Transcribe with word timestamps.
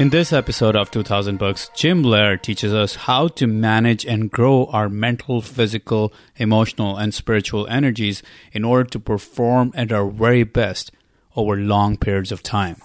In 0.00 0.08
this 0.08 0.32
episode 0.32 0.76
of 0.76 0.90
2000 0.90 1.36
Books, 1.36 1.70
Jim 1.76 2.02
Loehr 2.02 2.38
teaches 2.38 2.72
us 2.72 2.94
how 2.94 3.28
to 3.28 3.46
manage 3.46 4.06
and 4.06 4.30
grow 4.30 4.64
our 4.72 4.88
mental, 4.88 5.42
physical, 5.42 6.10
emotional, 6.36 6.96
and 6.96 7.12
spiritual 7.12 7.66
energies 7.66 8.22
in 8.50 8.64
order 8.64 8.88
to 8.88 8.98
perform 8.98 9.72
at 9.74 9.92
our 9.92 10.08
very 10.08 10.42
best 10.42 10.90
over 11.36 11.54
long 11.54 11.98
periods 11.98 12.32
of 12.32 12.42
time. 12.42 12.76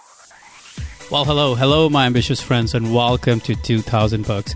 Well, 1.09 1.23
hello, 1.23 1.55
hello, 1.55 1.87
my 1.87 2.05
ambitious 2.05 2.41
friends, 2.41 2.75
and 2.75 2.93
welcome 2.93 3.39
to 3.39 3.55
2000 3.55 4.27
Books. 4.27 4.53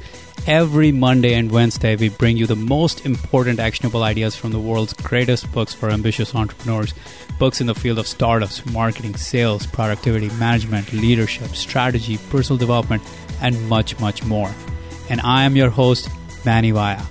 Every 0.48 0.92
Monday 0.92 1.36
and 1.36 1.52
Wednesday, 1.52 1.96
we 1.96 2.10
bring 2.10 2.36
you 2.36 2.48
the 2.48 2.56
most 2.56 3.06
important 3.06 3.60
actionable 3.60 4.04
ideas 4.04 4.36
from 4.36 4.52
the 4.52 4.60
world's 4.60 4.94
greatest 4.94 5.52
books 5.52 5.74
for 5.74 5.92
ambitious 5.92 6.34
entrepreneurs. 6.34 6.94
Books 7.38 7.62
in 7.62 7.68
the 7.68 7.76
field 7.76 8.00
of 8.00 8.08
startups, 8.08 8.66
marketing, 8.66 9.16
sales, 9.16 9.68
productivity, 9.68 10.30
management, 10.40 10.92
leadership, 10.92 11.50
strategy, 11.50 12.18
personal 12.30 12.58
development, 12.58 13.04
and 13.42 13.70
much, 13.70 14.00
much 14.00 14.24
more. 14.24 14.52
And 15.10 15.22
I 15.22 15.44
am 15.44 15.56
your 15.56 15.70
host, 15.70 16.10
Manny 16.46 16.72
Vaya. 16.72 17.02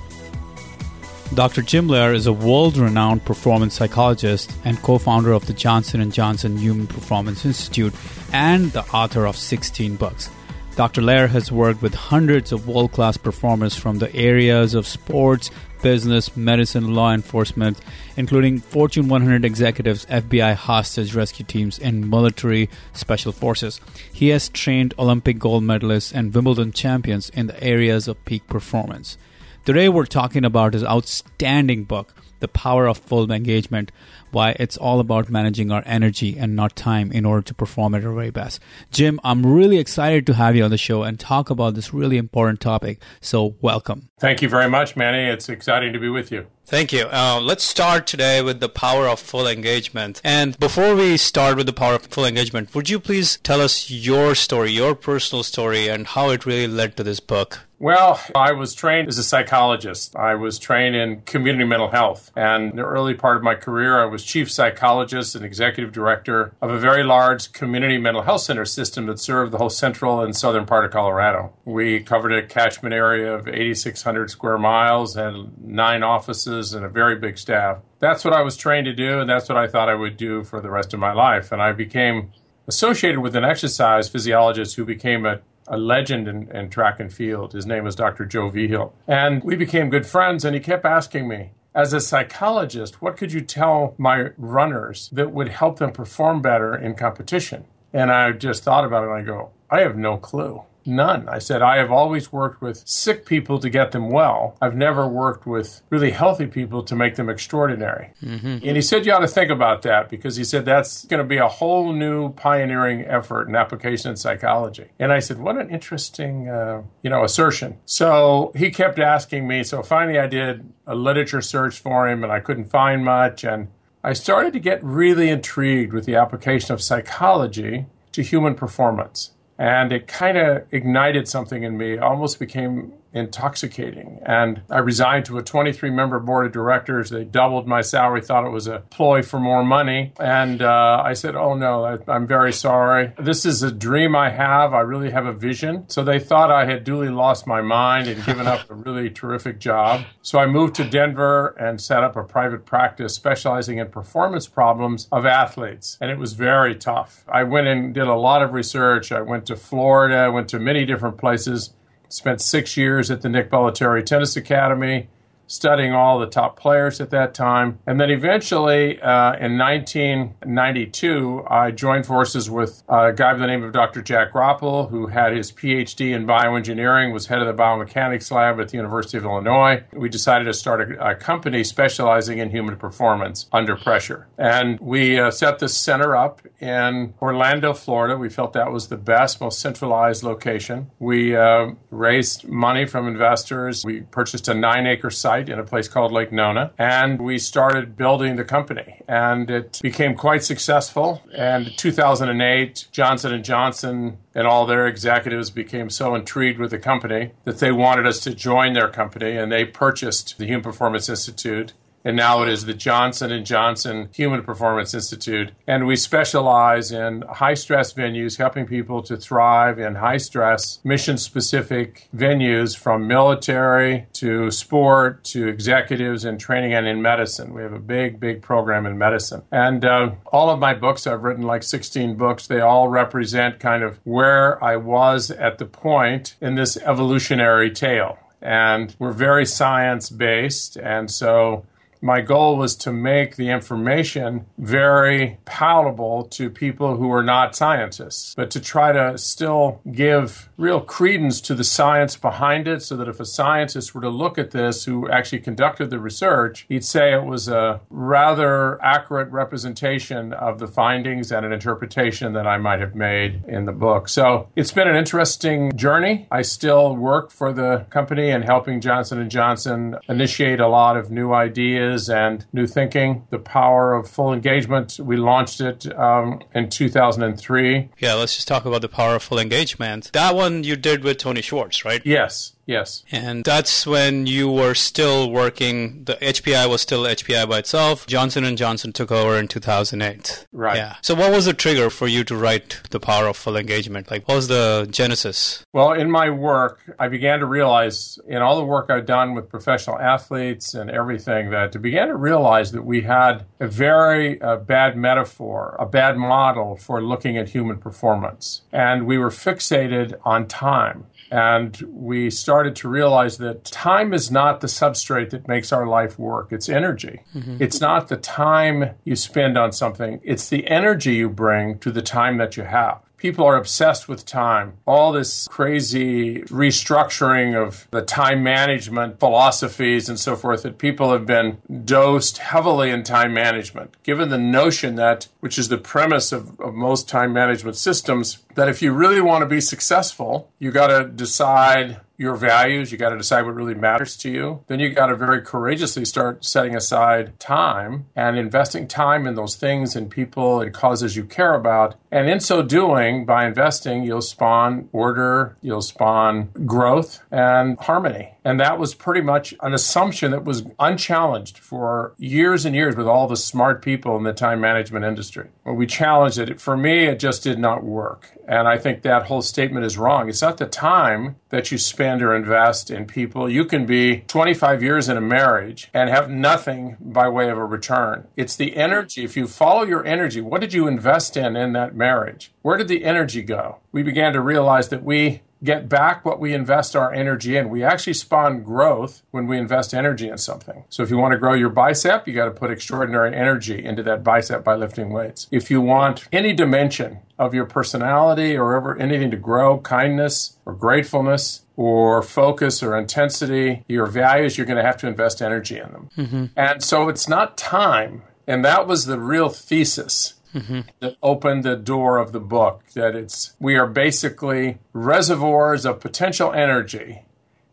Dr. 1.34 1.62
Jim 1.62 1.88
Loehr 1.88 2.14
is 2.14 2.26
a 2.26 2.32
world-renowned 2.32 3.24
performance 3.24 3.74
psychologist 3.74 4.52
and 4.64 4.82
co-founder 4.82 5.32
of 5.32 5.46
the 5.46 5.52
Johnson 5.52 6.10
& 6.10 6.12
Johnson 6.12 6.56
Human 6.56 6.86
Performance 6.86 7.44
Institute 7.44 7.94
and 8.32 8.72
the 8.72 8.82
author 8.92 9.26
of 9.26 9.36
16 9.36 9.96
books. 9.96 10.30
Dr. 10.78 11.02
Loehr 11.02 11.26
has 11.26 11.50
worked 11.50 11.82
with 11.82 11.92
hundreds 11.92 12.52
of 12.52 12.68
world 12.68 12.92
class 12.92 13.16
performers 13.16 13.74
from 13.74 13.98
the 13.98 14.14
areas 14.14 14.74
of 14.74 14.86
sports, 14.86 15.50
business, 15.82 16.36
medicine, 16.36 16.94
law 16.94 17.12
enforcement, 17.12 17.80
including 18.16 18.60
Fortune 18.60 19.08
100 19.08 19.44
executives, 19.44 20.06
FBI 20.06 20.54
hostage 20.54 21.16
rescue 21.16 21.44
teams, 21.44 21.80
and 21.80 22.08
military 22.08 22.70
special 22.92 23.32
forces. 23.32 23.80
He 24.12 24.28
has 24.28 24.48
trained 24.48 24.94
Olympic 25.00 25.40
gold 25.40 25.64
medalists 25.64 26.14
and 26.14 26.32
Wimbledon 26.32 26.70
champions 26.70 27.28
in 27.30 27.48
the 27.48 27.60
areas 27.60 28.06
of 28.06 28.24
peak 28.24 28.46
performance. 28.46 29.18
Today, 29.64 29.88
we're 29.88 30.06
talking 30.06 30.44
about 30.44 30.74
his 30.74 30.84
outstanding 30.84 31.82
book, 31.82 32.14
The 32.40 32.48
Power 32.48 32.86
of 32.86 32.98
Full 32.98 33.30
Engagement, 33.30 33.92
why 34.30 34.56
it's 34.58 34.76
all 34.76 35.00
about 35.00 35.30
managing 35.30 35.70
our 35.70 35.82
energy 35.86 36.36
and 36.38 36.54
not 36.54 36.76
time 36.76 37.10
in 37.12 37.24
order 37.24 37.42
to 37.42 37.54
perform 37.54 37.94
at 37.94 38.04
our 38.04 38.12
very 38.12 38.30
best. 38.30 38.60
Jim, 38.90 39.20
I'm 39.24 39.44
really 39.44 39.78
excited 39.78 40.26
to 40.26 40.34
have 40.34 40.56
you 40.56 40.64
on 40.64 40.70
the 40.70 40.78
show 40.78 41.02
and 41.02 41.18
talk 41.18 41.50
about 41.50 41.74
this 41.74 41.94
really 41.94 42.16
important 42.16 42.60
topic. 42.60 43.00
So, 43.20 43.56
welcome. 43.60 44.08
Thank 44.18 44.42
you 44.42 44.48
very 44.48 44.68
much, 44.68 44.96
Manny. 44.96 45.30
It's 45.30 45.48
exciting 45.48 45.92
to 45.92 45.98
be 45.98 46.08
with 46.08 46.30
you. 46.30 46.46
Thank 46.66 46.92
you. 46.92 47.06
Uh, 47.06 47.40
let's 47.40 47.64
start 47.64 48.06
today 48.06 48.42
with 48.42 48.60
the 48.60 48.68
power 48.68 49.08
of 49.08 49.18
full 49.18 49.46
engagement. 49.46 50.20
And 50.22 50.58
before 50.58 50.94
we 50.94 51.16
start 51.16 51.56
with 51.56 51.66
the 51.66 51.72
power 51.72 51.94
of 51.94 52.02
full 52.02 52.26
engagement, 52.26 52.74
would 52.74 52.90
you 52.90 53.00
please 53.00 53.38
tell 53.38 53.60
us 53.60 53.90
your 53.90 54.34
story, 54.34 54.72
your 54.72 54.94
personal 54.94 55.42
story, 55.42 55.88
and 55.88 56.06
how 56.06 56.28
it 56.28 56.44
really 56.44 56.68
led 56.68 56.96
to 56.98 57.02
this 57.02 57.20
book? 57.20 57.67
Well, 57.80 58.20
I 58.34 58.50
was 58.52 58.74
trained 58.74 59.06
as 59.06 59.18
a 59.18 59.22
psychologist. 59.22 60.16
I 60.16 60.34
was 60.34 60.58
trained 60.58 60.96
in 60.96 61.20
community 61.20 61.64
mental 61.64 61.90
health. 61.90 62.32
And 62.34 62.70
in 62.70 62.76
the 62.76 62.82
early 62.82 63.14
part 63.14 63.36
of 63.36 63.44
my 63.44 63.54
career, 63.54 64.02
I 64.02 64.06
was 64.06 64.24
chief 64.24 64.50
psychologist 64.50 65.36
and 65.36 65.44
executive 65.44 65.92
director 65.92 66.52
of 66.60 66.70
a 66.70 66.78
very 66.78 67.04
large 67.04 67.52
community 67.52 67.96
mental 67.96 68.22
health 68.22 68.40
center 68.40 68.64
system 68.64 69.06
that 69.06 69.20
served 69.20 69.52
the 69.52 69.58
whole 69.58 69.70
central 69.70 70.20
and 70.20 70.34
southern 70.34 70.66
part 70.66 70.86
of 70.86 70.90
Colorado. 70.90 71.52
We 71.64 72.00
covered 72.00 72.32
a 72.32 72.44
catchment 72.44 72.96
area 72.96 73.32
of 73.32 73.46
8,600 73.46 74.28
square 74.28 74.58
miles 74.58 75.16
and 75.16 75.56
nine 75.64 76.02
offices 76.02 76.74
and 76.74 76.84
a 76.84 76.88
very 76.88 77.14
big 77.14 77.38
staff. 77.38 77.78
That's 78.00 78.24
what 78.24 78.34
I 78.34 78.42
was 78.42 78.56
trained 78.56 78.86
to 78.86 78.92
do, 78.92 79.20
and 79.20 79.30
that's 79.30 79.48
what 79.48 79.56
I 79.56 79.68
thought 79.68 79.88
I 79.88 79.94
would 79.94 80.16
do 80.16 80.42
for 80.42 80.60
the 80.60 80.70
rest 80.70 80.94
of 80.94 80.98
my 80.98 81.12
life. 81.12 81.52
And 81.52 81.62
I 81.62 81.70
became 81.70 82.32
associated 82.66 83.20
with 83.20 83.36
an 83.36 83.44
exercise 83.44 84.08
physiologist 84.08 84.74
who 84.74 84.84
became 84.84 85.24
a 85.24 85.40
a 85.68 85.76
legend 85.76 86.28
in, 86.28 86.50
in, 86.50 86.70
track 86.70 87.00
and 87.00 87.12
field. 87.12 87.52
His 87.52 87.66
name 87.66 87.84
was 87.84 87.94
Dr. 87.94 88.24
Joe 88.24 88.48
Vigil. 88.48 88.94
And 89.06 89.42
we 89.44 89.56
became 89.56 89.90
good 89.90 90.06
friends, 90.06 90.44
and 90.44 90.54
he 90.54 90.60
kept 90.60 90.84
asking 90.84 91.28
me, 91.28 91.50
as 91.74 91.92
a 91.92 92.00
psychologist, 92.00 93.00
what 93.00 93.16
could 93.16 93.32
you 93.32 93.40
tell 93.40 93.94
my 93.98 94.30
runners 94.36 95.08
that 95.12 95.32
would 95.32 95.48
help 95.48 95.78
them 95.78 95.92
perform 95.92 96.42
better 96.42 96.74
in 96.74 96.94
competition? 96.94 97.66
And 97.92 98.10
I 98.10 98.32
just 98.32 98.64
thought 98.64 98.84
about 98.84 99.04
it 99.04 99.10
and 99.10 99.14
I 99.14 99.22
go, 99.22 99.50
I 99.70 99.80
have 99.80 99.96
no 99.96 100.16
clue. 100.16 100.62
None. 100.86 101.28
I 101.28 101.38
said, 101.38 101.60
I 101.60 101.76
have 101.76 101.90
always 101.90 102.32
worked 102.32 102.62
with 102.62 102.82
sick 102.88 103.26
people 103.26 103.58
to 103.58 103.68
get 103.68 103.92
them 103.92 104.10
well. 104.10 104.56
I've 104.60 104.76
never 104.76 105.06
worked 105.06 105.46
with 105.46 105.82
really 105.90 106.10
healthy 106.10 106.46
people 106.46 106.82
to 106.84 106.96
make 106.96 107.16
them 107.16 107.28
extraordinary. 107.28 108.12
Mm-hmm. 108.22 108.66
And 108.66 108.76
he 108.76 108.82
said, 108.82 109.04
You 109.04 109.12
ought 109.12 109.20
to 109.20 109.28
think 109.28 109.50
about 109.50 109.82
that 109.82 110.08
because 110.08 110.36
he 110.36 110.44
said 110.44 110.64
that's 110.64 111.04
going 111.04 111.18
to 111.18 111.28
be 111.28 111.36
a 111.36 111.48
whole 111.48 111.92
new 111.92 112.32
pioneering 112.32 113.04
effort 113.04 113.48
and 113.48 113.56
application 113.56 114.10
in 114.10 114.16
psychology. 114.16 114.86
And 114.98 115.12
I 115.12 115.18
said, 115.18 115.38
What 115.38 115.58
an 115.58 115.68
interesting, 115.70 116.48
uh, 116.48 116.82
you 117.02 117.10
know, 117.10 117.22
assertion. 117.24 117.78
So 117.84 118.52
he 118.56 118.70
kept 118.70 118.98
asking 118.98 119.46
me. 119.46 119.64
So 119.64 119.82
finally, 119.82 120.18
I 120.18 120.26
did 120.26 120.72
a 120.86 120.94
literature 120.94 121.42
search 121.42 121.78
for 121.78 122.08
him 122.08 122.24
and 122.24 122.32
I 122.32 122.40
couldn't 122.40 122.70
find 122.70 123.04
much. 123.04 123.44
And 123.44 123.68
I 124.02 124.12
started 124.14 124.52
to 124.54 124.60
get 124.60 124.82
really 124.82 125.28
intrigued 125.28 125.92
with 125.92 126.06
the 126.06 126.16
application 126.16 126.72
of 126.72 126.80
psychology 126.80 127.86
to 128.12 128.22
human 128.22 128.54
performance. 128.54 129.32
And 129.58 129.92
it 129.92 130.06
kind 130.06 130.38
of 130.38 130.72
ignited 130.72 131.26
something 131.26 131.64
in 131.64 131.76
me, 131.76 131.98
almost 131.98 132.38
became 132.38 132.92
intoxicating. 133.12 134.20
And 134.24 134.62
I 134.70 134.78
resigned 134.78 135.24
to 135.26 135.38
a 135.38 135.42
23 135.42 135.90
member 135.90 136.18
board 136.18 136.46
of 136.46 136.52
directors. 136.52 137.10
They 137.10 137.24
doubled 137.24 137.66
my 137.66 137.80
salary, 137.80 138.20
thought 138.20 138.46
it 138.46 138.50
was 138.50 138.66
a 138.66 138.80
ploy 138.90 139.22
for 139.22 139.40
more 139.40 139.64
money. 139.64 140.12
And 140.20 140.62
uh, 140.62 141.02
I 141.04 141.14
said, 141.14 141.34
Oh 141.34 141.54
no, 141.54 141.98
I'm 142.06 142.26
very 142.26 142.52
sorry. 142.52 143.12
This 143.18 143.44
is 143.46 143.62
a 143.62 143.70
dream 143.70 144.14
I 144.14 144.30
have. 144.30 144.74
I 144.74 144.80
really 144.80 145.10
have 145.10 145.26
a 145.26 145.32
vision. 145.32 145.88
So 145.88 146.04
they 146.04 146.18
thought 146.18 146.50
I 146.50 146.66
had 146.66 146.84
duly 146.84 147.08
lost 147.08 147.46
my 147.46 147.60
mind 147.60 148.08
and 148.08 148.24
given 148.24 148.46
up 148.46 148.68
a 148.70 148.74
really 148.74 149.10
terrific 149.10 149.58
job. 149.58 150.02
So 150.22 150.38
I 150.38 150.46
moved 150.46 150.74
to 150.76 150.84
Denver 150.84 151.54
and 151.58 151.80
set 151.80 152.04
up 152.04 152.16
a 152.16 152.22
private 152.22 152.66
practice 152.66 153.14
specializing 153.14 153.78
in 153.78 153.88
performance 153.88 154.46
problems 154.46 155.08
of 155.10 155.24
athletes. 155.24 155.96
And 156.00 156.10
it 156.10 156.18
was 156.18 156.34
very 156.34 156.74
tough. 156.74 157.24
I 157.28 157.44
went 157.44 157.66
and 157.66 157.94
did 157.94 158.06
a 158.06 158.14
lot 158.14 158.42
of 158.42 158.52
research. 158.52 159.12
I 159.12 159.22
went 159.22 159.46
to 159.46 159.56
Florida, 159.56 160.16
I 160.16 160.28
went 160.28 160.48
to 160.50 160.58
many 160.58 160.84
different 160.84 161.18
places 161.18 161.74
Spent 162.08 162.40
six 162.40 162.76
years 162.76 163.10
at 163.10 163.20
the 163.20 163.28
Nick 163.28 163.50
Bollettieri 163.50 164.04
Tennis 164.04 164.36
Academy 164.36 165.08
studying 165.48 165.92
all 165.92 166.18
the 166.18 166.26
top 166.26 166.56
players 166.58 167.00
at 167.00 167.10
that 167.10 167.34
time. 167.34 167.80
And 167.86 168.00
then 168.00 168.10
eventually, 168.10 169.00
uh, 169.00 169.34
in 169.36 169.58
1992, 169.58 171.44
I 171.48 171.70
joined 171.72 172.06
forces 172.06 172.48
with 172.48 172.84
a 172.88 173.12
guy 173.12 173.32
by 173.32 173.38
the 173.38 173.46
name 173.46 173.64
of 173.64 173.72
Dr. 173.72 174.02
Jack 174.02 174.32
Groppel, 174.32 174.90
who 174.90 175.06
had 175.06 175.32
his 175.32 175.50
PhD 175.50 176.14
in 176.14 176.26
bioengineering, 176.26 177.12
was 177.12 177.26
head 177.26 177.40
of 177.40 177.46
the 177.46 177.60
biomechanics 177.60 178.30
lab 178.30 178.60
at 178.60 178.68
the 178.68 178.76
University 178.76 179.16
of 179.16 179.24
Illinois. 179.24 179.82
We 179.92 180.08
decided 180.08 180.44
to 180.44 180.54
start 180.54 180.92
a, 180.92 181.10
a 181.10 181.14
company 181.14 181.64
specializing 181.64 182.38
in 182.38 182.50
human 182.50 182.76
performance 182.76 183.46
under 183.50 183.74
pressure. 183.74 184.28
And 184.36 184.78
we 184.78 185.18
uh, 185.18 185.30
set 185.30 185.58
this 185.58 185.76
center 185.76 186.14
up 186.14 186.42
in 186.60 187.14
Orlando, 187.22 187.72
Florida. 187.72 188.16
We 188.16 188.28
felt 188.28 188.52
that 188.52 188.70
was 188.70 188.88
the 188.88 188.96
best, 188.96 189.40
most 189.40 189.60
centralized 189.60 190.22
location. 190.22 190.90
We 190.98 191.34
uh, 191.34 191.70
raised 191.90 192.46
money 192.46 192.84
from 192.84 193.08
investors. 193.08 193.84
We 193.84 194.02
purchased 194.02 194.48
a 194.48 194.54
nine 194.54 194.86
acre 194.86 195.10
site 195.10 195.37
site 195.38 195.48
in 195.48 195.58
a 195.58 195.64
place 195.64 195.88
called 195.88 196.12
Lake 196.12 196.32
Nona, 196.32 196.72
and 196.78 197.20
we 197.20 197.38
started 197.38 197.96
building 197.96 198.36
the 198.36 198.44
company. 198.44 199.02
And 199.08 199.50
it 199.50 199.80
became 199.82 200.14
quite 200.14 200.44
successful. 200.44 201.22
And 201.34 201.76
2008, 201.76 202.88
Johnson 202.92 203.32
and 203.32 203.44
Johnson 203.44 204.18
and 204.34 204.46
all 204.46 204.66
their 204.66 204.86
executives 204.86 205.50
became 205.50 205.90
so 205.90 206.14
intrigued 206.14 206.58
with 206.58 206.70
the 206.70 206.78
company 206.78 207.32
that 207.44 207.58
they 207.58 207.72
wanted 207.72 208.06
us 208.06 208.20
to 208.20 208.34
join 208.34 208.72
their 208.72 208.88
company, 208.88 209.36
and 209.36 209.50
they 209.50 209.64
purchased 209.64 210.38
the 210.38 210.46
Human 210.46 210.62
Performance 210.62 211.08
Institute 211.08 211.72
and 212.04 212.16
now 212.16 212.42
it 212.42 212.48
is 212.48 212.64
the 212.64 212.74
Johnson 212.74 213.44
& 213.44 213.44
Johnson 213.44 214.08
Human 214.14 214.42
Performance 214.42 214.94
Institute. 214.94 215.50
And 215.66 215.86
we 215.86 215.96
specialize 215.96 216.92
in 216.92 217.22
high 217.22 217.54
stress 217.54 217.92
venues 217.92 218.38
helping 218.38 218.66
people 218.66 219.02
to 219.02 219.16
thrive 219.16 219.78
in 219.78 219.96
high 219.96 220.16
stress 220.18 220.80
mission 220.84 221.18
specific 221.18 222.08
venues 222.14 222.76
from 222.76 223.06
military 223.06 224.06
to 224.14 224.50
sport 224.50 225.24
to 225.24 225.48
executives 225.48 226.24
in 226.24 226.38
training 226.38 226.72
and 226.72 226.86
in 226.86 227.02
medicine. 227.02 227.52
We 227.52 227.62
have 227.62 227.72
a 227.72 227.78
big 227.78 228.20
big 228.20 228.42
program 228.42 228.86
in 228.86 228.96
medicine. 228.96 229.42
And 229.50 229.84
uh, 229.84 230.12
all 230.26 230.50
of 230.50 230.58
my 230.58 230.74
books 230.74 231.06
I've 231.06 231.24
written 231.24 231.44
like 231.44 231.62
16 231.62 232.16
books. 232.16 232.46
They 232.46 232.60
all 232.60 232.88
represent 232.88 233.60
kind 233.60 233.82
of 233.82 234.00
where 234.04 234.62
I 234.62 234.76
was 234.76 235.30
at 235.30 235.58
the 235.58 235.66
point 235.66 236.36
in 236.40 236.54
this 236.54 236.76
evolutionary 236.78 237.70
tale. 237.70 238.18
And 238.40 238.94
we're 238.98 239.12
very 239.12 239.44
science 239.44 240.10
based 240.10 240.76
and 240.76 241.10
so 241.10 241.64
my 242.00 242.20
goal 242.20 242.56
was 242.56 242.76
to 242.76 242.92
make 242.92 243.36
the 243.36 243.50
information 243.50 244.46
very 244.58 245.38
palatable 245.44 246.24
to 246.24 246.50
people 246.50 246.96
who 246.96 247.12
are 247.12 247.22
not 247.22 247.56
scientists, 247.56 248.34
but 248.34 248.50
to 248.50 248.60
try 248.60 248.92
to 248.92 249.18
still 249.18 249.80
give 249.90 250.48
real 250.56 250.80
credence 250.80 251.40
to 251.40 251.54
the 251.54 251.64
science 251.64 252.16
behind 252.16 252.68
it 252.68 252.82
so 252.82 252.96
that 252.96 253.08
if 253.08 253.20
a 253.20 253.24
scientist 253.24 253.94
were 253.94 254.00
to 254.00 254.08
look 254.08 254.38
at 254.38 254.50
this 254.50 254.84
who 254.84 255.08
actually 255.10 255.38
conducted 255.40 255.90
the 255.90 255.98
research, 255.98 256.66
he'd 256.68 256.84
say 256.84 257.12
it 257.12 257.24
was 257.24 257.48
a 257.48 257.80
rather 257.90 258.82
accurate 258.82 259.30
representation 259.30 260.32
of 260.32 260.58
the 260.58 260.66
findings 260.66 261.32
and 261.32 261.44
an 261.44 261.52
interpretation 261.52 262.32
that 262.32 262.46
I 262.46 262.58
might 262.58 262.80
have 262.80 262.94
made 262.94 263.44
in 263.46 263.64
the 263.64 263.72
book. 263.72 264.08
So 264.08 264.48
it's 264.56 264.72
been 264.72 264.88
an 264.88 264.96
interesting 264.96 265.76
journey. 265.76 266.26
I 266.30 266.42
still 266.42 266.94
work 266.96 267.30
for 267.30 267.52
the 267.52 267.86
company 267.90 268.30
and 268.30 268.44
helping 268.44 268.80
Johnson 268.80 269.28
& 269.30 269.30
Johnson 269.30 269.96
initiate 270.08 270.60
a 270.60 270.68
lot 270.68 270.96
of 270.96 271.10
new 271.10 271.32
ideas 271.32 271.87
and 272.08 272.44
new 272.52 272.66
thinking. 272.66 273.26
The 273.30 273.38
power 273.38 273.94
of 273.94 274.08
full 274.08 274.32
engagement. 274.32 274.98
We 275.00 275.16
launched 275.16 275.60
it 275.60 275.86
um, 275.98 276.40
in 276.54 276.68
2003. 276.68 277.90
Yeah, 277.98 278.14
let's 278.14 278.34
just 278.34 278.48
talk 278.48 278.64
about 278.64 278.82
the 278.82 278.88
power 278.88 279.14
of 279.14 279.22
full 279.22 279.38
engagement. 279.38 280.10
That 280.12 280.34
one 280.34 280.64
you 280.64 280.76
did 280.76 281.02
with 281.02 281.18
Tony 281.18 281.40
Schwartz, 281.40 281.84
right? 281.84 282.02
Yes. 282.04 282.52
Yes. 282.68 283.02
And 283.10 283.46
that's 283.46 283.86
when 283.86 284.26
you 284.26 284.50
were 284.50 284.74
still 284.74 285.30
working 285.30 286.04
the 286.04 286.16
HPI 286.16 286.68
was 286.68 286.82
still 286.82 287.04
HPI 287.04 287.48
by 287.48 287.60
itself. 287.60 288.06
Johnson 288.06 288.44
and 288.44 288.58
Johnson 288.58 288.92
took 288.92 289.10
over 289.10 289.38
in 289.38 289.48
2008. 289.48 290.46
Right. 290.52 290.76
Yeah. 290.76 290.96
So 291.00 291.14
what 291.14 291.32
was 291.32 291.46
the 291.46 291.54
trigger 291.54 291.88
for 291.88 292.06
you 292.06 292.24
to 292.24 292.36
write 292.36 292.80
The 292.90 293.00
Power 293.00 293.26
of 293.26 293.38
Full 293.38 293.56
Engagement? 293.56 294.10
Like 294.10 294.28
what 294.28 294.34
was 294.34 294.48
the 294.48 294.86
genesis? 294.90 295.64
Well, 295.72 295.92
in 295.92 296.10
my 296.10 296.28
work, 296.28 296.94
I 296.98 297.08
began 297.08 297.38
to 297.38 297.46
realize 297.46 298.18
in 298.28 298.42
all 298.42 298.58
the 298.58 298.64
work 298.64 298.90
I've 298.90 299.06
done 299.06 299.34
with 299.34 299.48
professional 299.48 299.98
athletes 299.98 300.74
and 300.74 300.90
everything 300.90 301.48
that 301.50 301.74
I 301.74 301.78
began 301.78 302.08
to 302.08 302.16
realize 302.16 302.72
that 302.72 302.84
we 302.84 303.00
had 303.00 303.46
a 303.60 303.66
very 303.66 304.38
uh, 304.42 304.56
bad 304.56 304.94
metaphor, 304.94 305.74
a 305.78 305.86
bad 305.86 306.18
model 306.18 306.76
for 306.76 307.02
looking 307.02 307.38
at 307.38 307.48
human 307.48 307.78
performance. 307.78 308.60
And 308.72 309.06
we 309.06 309.16
were 309.16 309.30
fixated 309.30 310.20
on 310.22 310.46
time. 310.46 311.06
And 311.30 311.76
we 311.88 312.30
started 312.30 312.76
to 312.76 312.88
realize 312.88 313.38
that 313.38 313.64
time 313.64 314.12
is 314.14 314.30
not 314.30 314.60
the 314.60 314.66
substrate 314.66 315.30
that 315.30 315.48
makes 315.48 315.72
our 315.72 315.86
life 315.86 316.18
work. 316.18 316.52
It's 316.52 316.68
energy. 316.68 317.22
Mm-hmm. 317.34 317.56
It's 317.60 317.80
not 317.80 318.08
the 318.08 318.16
time 318.16 318.94
you 319.04 319.16
spend 319.16 319.58
on 319.58 319.72
something, 319.72 320.20
it's 320.22 320.48
the 320.48 320.66
energy 320.66 321.14
you 321.14 321.28
bring 321.28 321.78
to 321.80 321.90
the 321.90 322.02
time 322.02 322.38
that 322.38 322.56
you 322.56 322.64
have 322.64 323.00
people 323.18 323.44
are 323.44 323.56
obsessed 323.56 324.08
with 324.08 324.24
time. 324.24 324.78
All 324.86 325.12
this 325.12 325.46
crazy 325.48 326.42
restructuring 326.44 327.54
of 327.54 327.86
the 327.90 328.00
time 328.00 328.42
management 328.42 329.20
philosophies 329.20 330.08
and 330.08 330.18
so 330.18 330.36
forth 330.36 330.62
that 330.62 330.78
people 330.78 331.12
have 331.12 331.26
been 331.26 331.58
dosed 331.84 332.38
heavily 332.38 332.90
in 332.90 333.02
time 333.02 333.34
management, 333.34 334.02
given 334.02 334.30
the 334.30 334.38
notion 334.38 334.94
that, 334.94 335.28
which 335.40 335.58
is 335.58 335.68
the 335.68 335.78
premise 335.78 336.32
of, 336.32 336.58
of 336.60 336.74
most 336.74 337.08
time 337.08 337.32
management 337.32 337.76
systems, 337.76 338.38
that 338.58 338.68
if 338.68 338.82
you 338.82 338.92
really 338.92 339.20
want 339.20 339.42
to 339.42 339.46
be 339.46 339.60
successful, 339.60 340.50
you 340.58 340.72
got 340.72 340.88
to 340.88 341.04
decide 341.04 342.00
your 342.18 342.34
values, 342.34 342.90
you 342.90 342.98
got 342.98 343.10
to 343.10 343.16
decide 343.16 343.42
what 343.42 343.54
really 343.54 343.74
matters 343.74 344.16
to 344.16 344.28
you. 344.28 344.64
Then 344.66 344.80
you 344.80 344.90
got 344.90 345.06
to 345.06 345.14
very 345.14 345.40
courageously 345.40 346.04
start 346.04 346.44
setting 346.44 346.74
aside 346.74 347.38
time 347.38 348.06
and 348.16 348.36
investing 348.36 348.88
time 348.88 349.24
in 349.24 349.36
those 349.36 349.54
things 349.54 349.94
and 349.94 350.10
people 350.10 350.60
and 350.60 350.74
causes 350.74 351.16
you 351.16 351.22
care 351.22 351.54
about. 351.54 351.94
And 352.10 352.28
in 352.28 352.40
so 352.40 352.62
doing, 352.62 353.24
by 353.24 353.46
investing, 353.46 354.02
you'll 354.02 354.20
spawn 354.20 354.88
order, 354.90 355.56
you'll 355.62 355.80
spawn 355.80 356.48
growth 356.66 357.22
and 357.30 357.78
harmony. 357.78 358.34
And 358.44 358.58
that 358.58 358.80
was 358.80 358.94
pretty 358.94 359.20
much 359.20 359.54
an 359.62 359.72
assumption 359.72 360.32
that 360.32 360.44
was 360.44 360.64
unchallenged 360.80 361.58
for 361.58 362.14
years 362.18 362.64
and 362.64 362.74
years 362.74 362.96
with 362.96 363.06
all 363.06 363.28
the 363.28 363.36
smart 363.36 363.80
people 363.80 364.16
in 364.16 364.24
the 364.24 364.32
time 364.32 364.60
management 364.60 365.04
industry. 365.04 365.50
When 365.68 365.76
we 365.76 365.86
challenged 365.86 366.38
it, 366.38 366.62
for 366.62 366.78
me, 366.78 367.04
it 367.04 367.18
just 367.18 367.42
did 367.42 367.58
not 367.58 367.84
work. 367.84 368.30
And 368.48 368.66
I 368.66 368.78
think 368.78 369.02
that 369.02 369.26
whole 369.26 369.42
statement 369.42 369.84
is 369.84 369.98
wrong. 369.98 370.30
It's 370.30 370.40
not 370.40 370.56
the 370.56 370.64
time 370.64 371.36
that 371.50 371.70
you 371.70 371.76
spend 371.76 372.22
or 372.22 372.34
invest 372.34 372.90
in 372.90 373.04
people. 373.04 373.50
You 373.50 373.66
can 373.66 373.84
be 373.84 374.20
25 374.28 374.82
years 374.82 375.10
in 375.10 375.18
a 375.18 375.20
marriage 375.20 375.90
and 375.92 376.08
have 376.08 376.30
nothing 376.30 376.96
by 376.98 377.28
way 377.28 377.50
of 377.50 377.58
a 377.58 377.66
return. 377.66 378.28
It's 378.34 378.56
the 378.56 378.78
energy. 378.78 379.24
If 379.24 379.36
you 379.36 379.46
follow 379.46 379.82
your 379.82 380.06
energy, 380.06 380.40
what 380.40 380.62
did 380.62 380.72
you 380.72 380.86
invest 380.86 381.36
in 381.36 381.54
in 381.54 381.74
that 381.74 381.94
marriage? 381.94 382.50
Where 382.62 382.78
did 382.78 382.88
the 382.88 383.04
energy 383.04 383.42
go? 383.42 383.80
We 383.92 384.02
began 384.02 384.32
to 384.32 384.40
realize 384.40 384.88
that 384.88 385.04
we 385.04 385.42
get 385.62 385.88
back 385.88 386.24
what 386.24 386.40
we 386.40 386.54
invest 386.54 386.94
our 386.94 387.12
energy 387.12 387.56
in. 387.56 387.68
We 387.68 387.82
actually 387.82 388.14
spawn 388.14 388.62
growth 388.62 389.22
when 389.30 389.46
we 389.46 389.58
invest 389.58 389.92
energy 389.92 390.28
in 390.28 390.38
something. 390.38 390.84
So 390.88 391.02
if 391.02 391.10
you 391.10 391.18
want 391.18 391.32
to 391.32 391.38
grow 391.38 391.54
your 391.54 391.68
bicep, 391.68 392.26
you 392.28 392.34
got 392.34 392.46
to 392.46 392.50
put 392.50 392.70
extraordinary 392.70 393.34
energy 393.34 393.84
into 393.84 394.02
that 394.04 394.22
bicep 394.22 394.64
by 394.64 394.76
lifting 394.76 395.10
weights. 395.10 395.48
If 395.50 395.70
you 395.70 395.80
want 395.80 396.28
any 396.32 396.52
dimension 396.52 397.20
of 397.38 397.54
your 397.54 397.66
personality 397.66 398.56
or 398.56 398.76
ever 398.76 398.96
anything 398.98 399.30
to 399.30 399.36
grow, 399.36 399.78
kindness 399.78 400.58
or 400.66 400.74
gratefulness 400.74 401.62
or 401.76 402.22
focus 402.22 402.82
or 402.82 402.96
intensity, 402.96 403.84
your 403.88 404.06
values, 404.06 404.58
you're 404.58 404.66
going 404.66 404.76
to 404.76 404.82
have 404.82 404.96
to 404.98 405.06
invest 405.06 405.40
energy 405.40 405.78
in 405.78 405.92
them. 405.92 406.10
Mm-hmm. 406.16 406.44
And 406.56 406.82
so 406.82 407.08
it's 407.08 407.28
not 407.28 407.56
time. 407.56 408.22
And 408.46 408.64
that 408.64 408.86
was 408.86 409.04
the 409.04 409.20
real 409.20 409.50
thesis 409.50 410.34
mm-hmm. 410.54 410.80
that 411.00 411.16
opened 411.22 411.64
the 411.64 411.76
door 411.76 412.18
of 412.18 412.32
the 412.32 412.40
book. 412.40 412.84
That 412.94 413.14
it's 413.14 413.54
we 413.58 413.76
are 413.76 413.86
basically 413.86 414.78
reservoirs 414.92 415.84
of 415.84 416.00
potential 416.00 416.52
energy, 416.52 417.24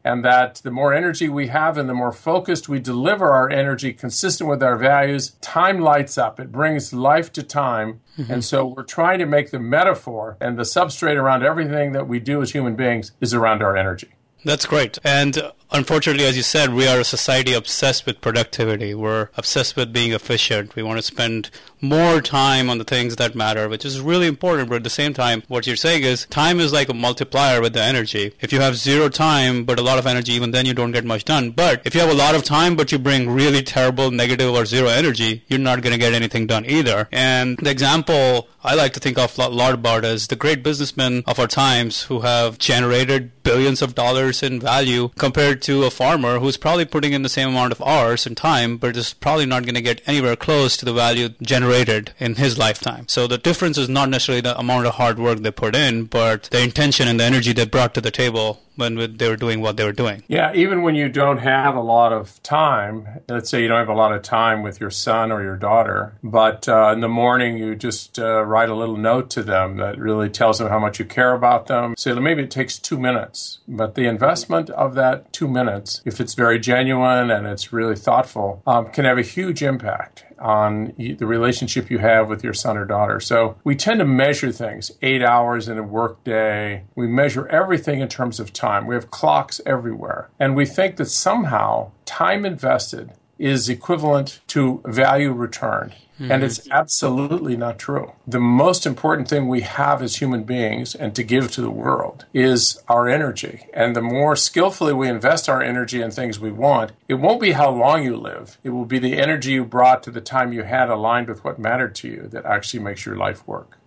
and 0.04 0.24
that 0.24 0.62
the 0.64 0.72
more 0.72 0.94
energy 0.94 1.28
we 1.28 1.48
have 1.48 1.78
and 1.78 1.90
the 1.90 1.94
more 1.94 2.12
focused 2.12 2.70
we 2.70 2.80
deliver 2.80 3.32
our 3.32 3.50
energy 3.50 3.92
consistent 3.92 4.50
with 4.50 4.62
our 4.62 4.78
values, 4.78 5.32
time 5.42 5.80
lights 5.80 6.18
up. 6.18 6.40
It 6.40 6.52
brings 6.52 6.94
life 6.94 7.34
to 7.34 7.44
time. 7.44 8.02
Mm-hmm. 8.18 8.32
And 8.32 8.46
so 8.46 8.66
we're 8.68 8.84
trying 8.84 9.20
to 9.20 9.26
make 9.26 9.52
the 9.52 9.60
metaphor 9.60 10.38
and 10.40 10.58
the 10.58 10.64
substrate 10.64 11.18
around 11.18 11.44
everything 11.44 11.94
that 11.94 12.08
we 12.08 12.20
do 12.20 12.42
as 12.42 12.52
human 12.52 12.76
beings 12.76 13.12
is 13.20 13.34
around 13.34 13.64
our 13.64 13.76
energy. 13.76 14.10
That's 14.46 14.68
great. 14.68 15.00
And 15.04 15.52
unfortunately, 15.76 16.26
as 16.26 16.38
you 16.38 16.44
said, 16.44 16.74
we 16.74 16.88
are 16.88 17.00
a 17.00 17.04
society 17.04 17.54
obsessed 17.54 18.06
with 18.06 18.22
productivity. 18.22 18.94
We're 18.94 19.30
obsessed 19.36 19.76
with 19.76 19.92
being 19.92 20.14
efficient. 20.14 20.76
We 20.76 20.84
want 20.84 20.98
to 20.98 21.04
spend 21.04 21.50
more 21.82 22.22
time 22.22 22.70
on 22.70 22.78
the 22.78 22.84
things 22.84 23.16
that 23.18 23.36
matter, 23.36 23.68
which 23.68 23.86
is 23.86 24.00
really 24.00 24.28
important. 24.28 24.70
But 24.70 24.78
at 24.78 24.84
the 24.84 24.90
same 24.90 25.14
time, 25.14 25.44
what 25.48 25.68
you're 25.68 25.76
saying 25.76 26.04
is 26.04 26.26
time 26.28 26.60
is 26.60 26.72
like 26.74 26.90
a 26.90 26.94
multiplier 26.94 27.62
with 27.62 27.74
the 27.74 27.82
energy. 27.82 28.34
If 28.40 28.54
you 28.54 28.62
have 28.62 28.76
zero 28.76 29.10
time, 29.10 29.66
but 29.66 29.78
a 29.78 29.84
lot 29.84 30.00
of 30.00 30.08
energy, 30.08 30.34
even 30.34 30.52
then 30.52 30.66
you 30.66 30.74
don't 30.74 30.92
get 30.92 31.06
much 31.06 31.26
done. 31.26 31.52
But 31.52 31.82
if 31.86 31.94
you 31.94 32.02
have 32.02 32.10
a 32.10 32.14
lot 32.14 32.36
of 32.36 32.44
time, 32.44 32.76
but 32.76 32.92
you 32.92 32.98
bring 32.98 33.30
really 33.30 33.62
terrible, 33.62 34.12
negative, 34.12 34.54
or 34.54 34.66
zero 34.66 34.88
energy, 34.88 35.44
you're 35.48 35.60
not 35.60 35.82
going 35.82 35.94
to 35.94 36.00
get 36.00 36.14
anything 36.14 36.48
done 36.48 36.66
either. 36.66 37.08
And 37.12 37.58
the 37.58 37.70
example 37.70 38.48
I 38.64 38.74
like 38.74 38.94
to 38.94 39.00
think 39.00 39.18
of 39.18 39.38
a 39.38 39.50
lot 39.50 39.74
about 39.74 40.06
is 40.06 40.28
the 40.28 40.36
great 40.36 40.64
businessmen 40.64 41.24
of 41.28 41.40
our 41.40 41.48
times 41.48 42.04
who 42.04 42.22
have 42.22 42.58
generated 42.58 43.32
billions 43.46 43.82
of 43.82 43.96
dollars 43.96 44.44
in 44.44 44.60
value 44.60 45.10
compared 45.18 45.62
to 45.62 45.84
a 45.84 45.92
farmer 45.92 46.40
who's 46.40 46.58
probably 46.58 46.84
putting 46.84 47.14
in 47.14 47.22
the 47.22 47.30
same 47.30 47.50
amount 47.50 47.72
of 47.72 47.82
hours 47.84 48.26
and 48.26 48.36
time, 48.36 48.76
but 48.76 48.98
is 48.98 49.14
probably 49.14 49.46
not 49.46 49.64
going 49.64 49.76
to 49.76 49.82
get 49.82 50.02
anywhere 50.06 50.36
close 50.36 50.76
to 50.76 50.84
the 50.84 50.92
value 50.92 51.30
generated 51.42 52.12
in 52.20 52.36
his 52.36 52.58
lifetime. 52.58 53.06
So 53.08 53.28
the 53.28 53.38
difference 53.38 53.78
is 53.78 53.88
not 53.88 54.10
necessarily 54.10 54.42
the 54.42 54.58
amount 54.60 54.88
of 54.88 54.96
hard 54.96 55.20
work 55.20 55.40
they 55.40 55.52
put 55.52 55.76
in, 55.76 56.06
but 56.06 56.44
the 56.52 56.62
intention 56.62 57.08
and 57.08 57.20
the 57.20 57.24
energy 57.24 57.54
they 57.54 57.66
brought 57.66 57.94
to 57.94 58.02
the 58.02 58.12
table 58.12 58.62
when 58.76 59.18
they 59.18 59.30
were 59.30 59.36
doing 59.36 59.62
what 59.62 59.78
they 59.78 59.84
were 59.84 59.92
doing. 59.92 60.24
Yeah, 60.28 60.54
even 60.54 60.82
when 60.82 60.96
you 60.96 61.10
don't 61.10 61.38
have 61.38 61.76
a 61.76 61.82
lot 61.82 62.14
of 62.14 62.42
time, 62.44 63.22
let's 63.28 63.50
say 63.50 63.62
you 63.62 63.68
don't 63.68 63.80
have 63.80 63.90
a 63.90 63.94
lot 63.94 64.14
of 64.14 64.22
time 64.22 64.64
with 64.64 64.80
your 64.80 64.92
son 64.92 65.32
or 65.32 65.44
your 65.44 65.56
daughter, 65.56 66.18
but 66.24 66.68
uh, 66.68 66.92
in 66.94 67.02
the 67.02 67.08
morning 67.08 67.58
you 67.58 67.76
just 67.76 68.20
uh, 68.20 68.44
write 68.44 68.70
a 68.70 68.76
little 68.76 68.98
note 68.98 69.30
to 69.32 69.44
them 69.44 69.78
that 69.78 69.98
really 69.98 70.30
tells 70.30 70.60
them 70.60 70.70
how 70.70 70.80
much 70.80 71.00
you 71.00 71.06
care 71.06 71.34
about 71.34 71.68
them. 71.68 71.96
So 71.98 72.16
maybe 72.16 72.44
it 72.44 72.52
takes 72.52 72.78
two 72.78 72.98
minutes, 72.98 73.60
but 73.68 73.96
the 73.96 74.06
investment 74.06 74.70
of 74.72 74.96
that 74.96 75.32
two 75.34 75.48
minutes, 75.48 76.02
if 76.06 76.20
it's 76.20 76.34
very 76.34 76.60
genuine 76.60 77.32
and 77.32 77.48
it's 77.48 77.74
really 77.74 77.96
thoughtful, 77.96 78.62
um, 78.68 78.92
can 78.92 79.06
have 79.06 79.18
a 79.18 79.24
huge 79.24 79.62
impact 79.62 80.24
on 80.40 80.94
the 80.98 81.26
relationship 81.26 81.90
you 81.90 82.00
have 82.00 82.30
with 82.30 82.44
your 82.44 82.54
son 82.54 82.78
or 82.78 82.86
daughter. 82.86 83.20
So 83.20 83.58
we 83.64 83.76
tend 83.76 84.00
to 84.00 84.06
measure 84.06 84.52
things 84.52 84.92
eight 85.02 85.24
hours 85.24 85.68
in 85.68 85.78
a 85.78 85.84
workday. 85.84 86.84
We 86.96 87.08
measure 87.08 87.48
everything 87.48 88.02
in 88.02 88.08
terms 88.08 88.40
of 88.40 88.54
time. 88.54 88.88
We 88.88 88.96
have 88.96 89.12
clocks 89.12 89.62
everywhere. 89.66 90.30
And 90.40 90.56
we 90.56 90.66
think 90.66 90.98
that 90.98 91.06
somehow 91.06 91.92
time 92.06 92.46
invested 92.46 93.12
is 93.38 93.70
equivalent 93.70 94.40
to 94.48 94.82
value 94.86 95.32
returned. 95.32 95.94
Mm-hmm. 96.16 96.32
And 96.32 96.44
it's 96.44 96.68
absolutely 96.72 97.58
not 97.58 97.78
true. 97.78 98.14
The 98.26 98.40
most 98.40 98.86
important 98.86 99.28
thing 99.28 99.48
we 99.48 99.62
have 99.62 100.02
as 100.02 100.18
human 100.18 100.44
beings 100.44 100.96
and 100.96 101.14
to 101.16 101.24
give 101.24 101.52
to 101.52 101.62
the 101.62 101.70
world 101.70 102.26
is 102.34 102.82
our 102.88 103.10
energy. 103.10 103.68
And 103.74 103.96
the 103.96 104.02
more 104.02 104.38
skillfully 104.38 104.94
we 104.94 105.10
invest 105.10 105.50
our 105.50 105.62
energy 105.62 106.02
in 106.02 106.12
things 106.12 106.40
we 106.40 106.52
want, 106.52 106.94
it 107.10 107.16
won't 107.16 107.42
be 107.42 107.52
how 107.52 107.70
long 107.70 108.04
you 108.04 108.16
live. 108.16 108.58
It 108.64 108.70
will 108.70 108.86
be 108.86 109.00
the 109.00 109.18
energy 109.18 109.52
you 109.52 109.66
brought 109.66 110.04
to 110.04 110.12
the 110.12 110.22
time 110.22 110.54
you 110.54 110.64
had 110.64 110.90
aligned 110.90 111.28
with 111.28 111.44
what 111.44 111.60
mattered 111.60 111.96
to 111.96 112.08
you 112.08 112.28
that 112.30 112.46
actually 112.46 112.82
makes 112.82 113.06
your 113.06 113.18
life 113.18 113.46
work. 113.46 113.78